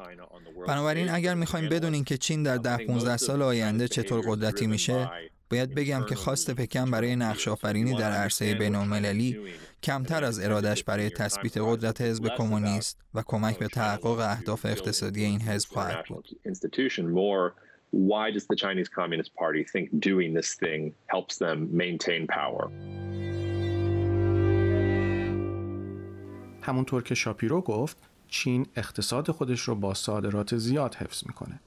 بنابراین 0.67 1.11
اگر 1.11 1.35
می‌خوایم 1.35 1.69
بدونیم 1.69 2.05
که 2.05 2.17
چین 2.17 2.43
در 2.43 2.57
ده 2.57 2.77
15 2.77 3.17
سال 3.17 3.43
آینده 3.43 3.89
چطور 3.89 4.25
قدرتی 4.29 4.67
میشه 4.67 5.11
باید 5.51 5.75
بگم 5.75 6.05
که 6.09 6.15
خواست 6.15 6.51
پکن 6.51 6.91
برای 6.91 7.17
نقش 7.17 7.49
آفرینی 7.49 7.95
در 7.95 8.13
عرصه 8.13 8.55
بین 8.55 8.75
المللی 8.75 9.39
کمتر 9.83 10.25
از 10.25 10.41
ارادش 10.41 10.85
برای 10.85 11.11
تثبیت 11.11 11.59
قدرت 11.59 12.01
حزب 12.01 12.29
کمونیست 12.39 12.99
و 13.15 13.23
کمک 13.27 13.59
به 13.59 13.69
تحقق 13.69 14.19
اهداف 14.19 14.67
اقتصادی 14.67 15.25
این 15.25 15.41
حزب 15.41 15.69
خواهد 15.69 16.05
بود. 16.09 16.29
Why 17.95 18.33
does 18.33 18.47
the 18.47 18.57
Chinese 18.57 18.89
Communist 18.89 19.33
Party 19.37 19.63
think 19.63 19.87
doing 20.01 20.35
this 20.35 20.55
thing 20.55 20.95
helps 21.07 21.39
them 21.39 21.69
maintain 21.73 22.27
power? 22.27 22.71
همونطور 26.63 27.03
که 27.03 27.15
شاپیرو 27.15 27.61
گفت 27.61 27.97
چین 28.29 28.67
اقتصاد 28.77 29.31
خودش 29.31 29.61
رو 29.61 29.75
با 29.75 29.95
صادرات 29.95 30.57
زیاد 30.57 30.95
حفظ 30.95 31.27
می‌کنه. 31.27 31.61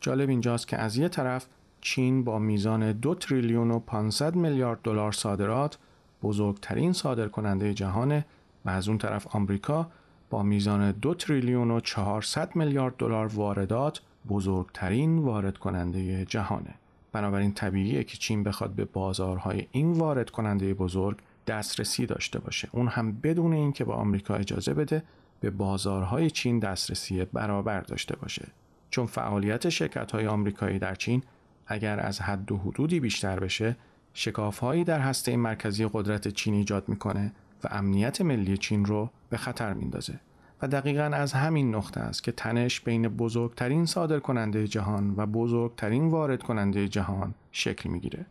جالب 0.00 0.28
اینجاست 0.28 0.68
که 0.68 0.76
از 0.76 0.96
یه 0.96 1.08
طرف 1.08 1.46
چین 1.80 2.24
با 2.24 2.38
میزان 2.38 2.92
دو 2.92 3.14
تریلیون 3.14 3.70
و 3.70 3.78
500 3.78 4.34
میلیارد 4.34 4.78
دلار 4.82 5.12
صادرات 5.12 5.78
بزرگترین 6.22 6.92
صادر 6.92 7.28
کننده 7.28 7.74
جهانه 7.74 8.26
و 8.64 8.70
از 8.70 8.88
اون 8.88 8.98
طرف 8.98 9.36
آمریکا 9.36 9.90
با 10.30 10.42
میزان 10.42 10.92
دو 10.92 11.14
تریلیون 11.14 11.70
و 11.70 11.80
400 11.80 12.56
میلیارد 12.56 12.96
دلار 12.96 13.26
واردات 13.26 14.00
بزرگترین 14.28 15.18
وارد 15.18 15.58
کننده 15.58 16.24
جهانه. 16.24 16.74
بنابراین 17.12 17.52
طبیعیه 17.52 18.04
که 18.04 18.16
چین 18.16 18.42
بخواد 18.42 18.70
به 18.70 18.84
بازارهای 18.84 19.66
این 19.72 19.92
وارد 19.92 20.30
کننده 20.30 20.74
بزرگ 20.74 21.18
دسترسی 21.46 22.06
داشته 22.06 22.38
باشه. 22.38 22.68
اون 22.72 22.88
هم 22.88 23.12
بدون 23.12 23.52
اینکه 23.52 23.84
با 23.84 23.94
آمریکا 23.94 24.34
اجازه 24.34 24.74
بده 24.74 25.02
به 25.40 25.50
بازارهای 25.50 26.30
چین 26.30 26.58
دسترسی 26.58 27.24
برابر 27.24 27.80
داشته 27.80 28.16
باشه. 28.16 28.48
چون 28.90 29.06
فعالیت 29.06 29.68
شرکت 29.68 30.12
های 30.12 30.26
آمریکایی 30.26 30.78
در 30.78 30.94
چین 30.94 31.22
اگر 31.66 32.00
از 32.00 32.20
حد 32.20 32.52
و 32.52 32.58
حدودی 32.58 33.00
بیشتر 33.00 33.40
بشه 33.40 33.76
شکافهایی 34.14 34.84
در 34.84 35.00
هسته 35.00 35.36
مرکزی 35.36 35.88
قدرت 35.92 36.28
چین 36.28 36.54
ایجاد 36.54 36.88
می‌کنه 36.88 37.32
و 37.64 37.68
امنیت 37.70 38.20
ملی 38.20 38.56
چین 38.56 38.84
رو 38.84 39.10
به 39.30 39.36
خطر 39.36 39.72
میندازه 39.72 40.20
و 40.64 40.66
دقیقا 40.66 41.02
از 41.02 41.32
همین 41.32 41.74
نقطه 41.74 42.00
است 42.00 42.22
که 42.22 42.32
تنش 42.32 42.80
بین 42.80 43.08
بزرگترین 43.08 43.86
صادر 43.86 44.18
کننده 44.18 44.68
جهان 44.68 45.14
و 45.16 45.26
بزرگترین 45.26 46.08
وارد 46.08 46.42
کننده 46.42 46.88
جهان 46.88 47.34
شکل 47.52 47.90
می‌گیره 47.90 48.26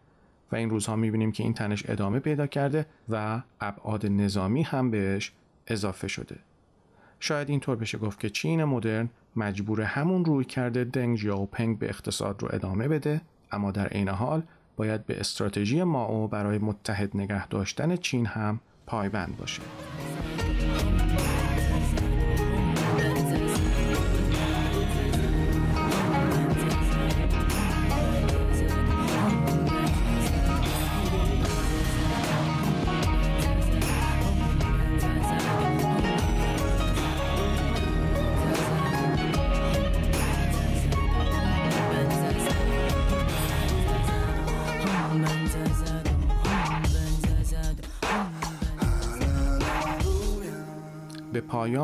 و 0.51 0.55
این 0.55 0.69
روزها 0.69 0.95
می‌بینیم 0.95 1.31
که 1.31 1.43
این 1.43 1.53
تنش 1.53 1.89
ادامه 1.89 2.19
پیدا 2.19 2.47
کرده 2.47 2.85
و 3.09 3.41
ابعاد 3.61 4.05
نظامی 4.05 4.63
هم 4.63 4.91
بهش 4.91 5.31
اضافه 5.67 6.07
شده 6.07 6.35
شاید 7.19 7.49
اینطور 7.49 7.75
بشه 7.75 7.97
گفت 7.97 8.19
که 8.19 8.29
چین 8.29 8.63
مدرن 8.63 9.09
مجبور 9.35 9.81
همون 9.81 10.25
روی 10.25 10.45
کرده 10.45 10.83
دنگ 10.83 11.45
پنگ 11.45 11.79
به 11.79 11.89
اقتصاد 11.89 12.43
رو 12.43 12.49
ادامه 12.51 12.87
بده 12.87 13.21
اما 13.51 13.71
در 13.71 13.87
عین 13.87 14.09
حال 14.09 14.43
باید 14.75 15.05
به 15.05 15.19
استراتژی 15.19 15.83
ماو 15.83 16.27
برای 16.27 16.57
متحد 16.57 17.17
نگه 17.17 17.47
داشتن 17.47 17.95
چین 17.95 18.25
هم 18.25 18.59
پایبند 18.85 19.37
باشه. 19.37 19.61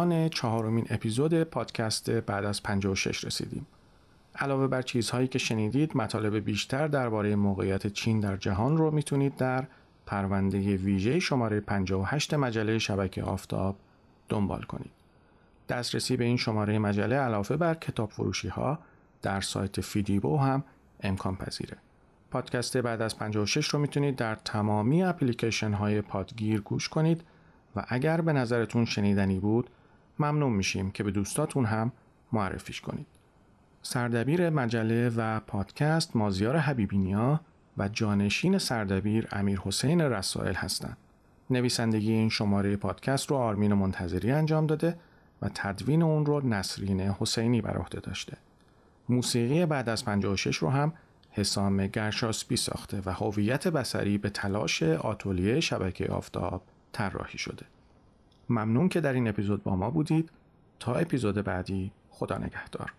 پایان 0.10 0.30
چهارمین 0.30 0.86
اپیزود 0.89 1.43
پادکست 1.43 2.10
بعد 2.10 2.45
از 2.45 2.63
56 2.63 3.24
رسیدیم. 3.24 3.67
علاوه 4.36 4.67
بر 4.67 4.82
چیزهایی 4.82 5.28
که 5.28 5.39
شنیدید 5.39 5.98
مطالب 5.98 6.36
بیشتر 6.36 6.88
درباره 6.88 7.36
موقعیت 7.36 7.88
چین 7.88 8.19
در 8.19 8.38
جهان 8.38 8.78
رو 8.78 8.91
می‌تونید 8.91 9.36
در 9.36 9.67
پرونده 10.06 10.78
ویژه 10.78 11.19
شماره 11.19 11.60
58 11.60 12.34
مجله 12.34 12.80
شبکه 12.80 13.24
آفتاب 13.24 13.76
دنبال 14.30 14.62
کنید. 14.62 14.91
دسترسی 15.69 16.17
به 16.17 16.24
این 16.24 16.38
شماره 16.38 16.80
مجله 16.80 17.15
علاوه 17.15 17.58
بر 17.58 17.74
کتاب 17.74 18.10
فروشی 18.10 18.48
ها 18.48 18.80
در 19.22 19.41
سایت 19.41 19.82
فیدیبو 19.82 20.38
هم 20.38 20.63
امکان 21.04 21.36
پذیره. 21.36 21.78
پادکست 22.32 22.78
بعد 22.78 23.02
از 23.02 23.17
56 23.17 23.67
رو 23.67 23.80
می‌تونید 23.80 24.15
در 24.15 24.36
تمامی 24.36 25.04
اپلیکیشن 25.04 25.74
های 25.74 26.02
پادگیر 26.02 26.62
گوش 26.62 26.89
کنید 26.89 27.24
و 27.76 27.86
اگر 27.88 28.22
به 28.22 28.34
نظرتون 28.34 28.86
شنیدنی 28.86 29.39
بود 29.39 29.69
ممنون 30.19 30.53
میشیم 30.53 30.91
که 30.91 31.03
به 31.03 31.12
دوستاتون 31.12 31.65
هم 31.65 31.91
معرفیش 32.32 32.82
کنید. 32.82 33.08
سردبیر 33.82 34.49
مجله 34.49 35.10
و 35.10 35.39
پادکست 35.39 36.15
مازیار 36.15 36.58
حبیبینیا 36.58 37.41
و 37.77 37.88
جانشین 37.88 38.58
سردبیر 38.58 39.27
امیر 39.32 39.60
حسین 39.60 40.01
رسائل 40.01 40.53
هستند. 40.53 40.97
نویسندگی 41.49 42.12
این 42.12 42.29
شماره 42.29 42.75
پادکست 42.75 43.32
رو 43.32 43.38
آرمین 43.38 43.73
منتظری 43.73 44.32
انجام 44.32 44.67
داده 44.67 44.95
و 45.41 45.49
تدوین 45.55 46.03
اون 46.03 46.25
رو 46.25 46.47
نسرین 46.47 47.01
حسینی 47.01 47.62
بر 47.62 47.77
عهده 47.77 47.99
داشته. 47.99 48.38
موسیقی 49.10 49.65
بعد 49.65 49.89
از 49.89 50.05
56 50.05 50.58
رو 50.58 50.69
هم 50.69 50.93
حسام 51.32 51.88
گرشاسبی 51.88 52.58
ساخته 52.58 53.01
و 53.05 53.10
هویت 53.13 53.67
بسری 53.67 54.17
به 54.17 54.29
تلاش 54.29 54.84
آتولیه 54.84 55.60
شبکه 55.60 56.05
آفتاب 56.05 56.62
طراحی 56.91 57.38
شده. 57.38 57.65
ممنون 58.50 58.90
که 58.90 59.02
در 59.02 59.14
این 59.14 59.28
اپیزود 59.28 59.64
با 59.64 59.76
ما 59.76 59.90
بودید. 59.90 60.32
تا 60.80 60.96
اپیزود 60.96 61.36
بعدی 61.36 61.92
خدا 62.10 62.38
نگهدار. 62.38 62.94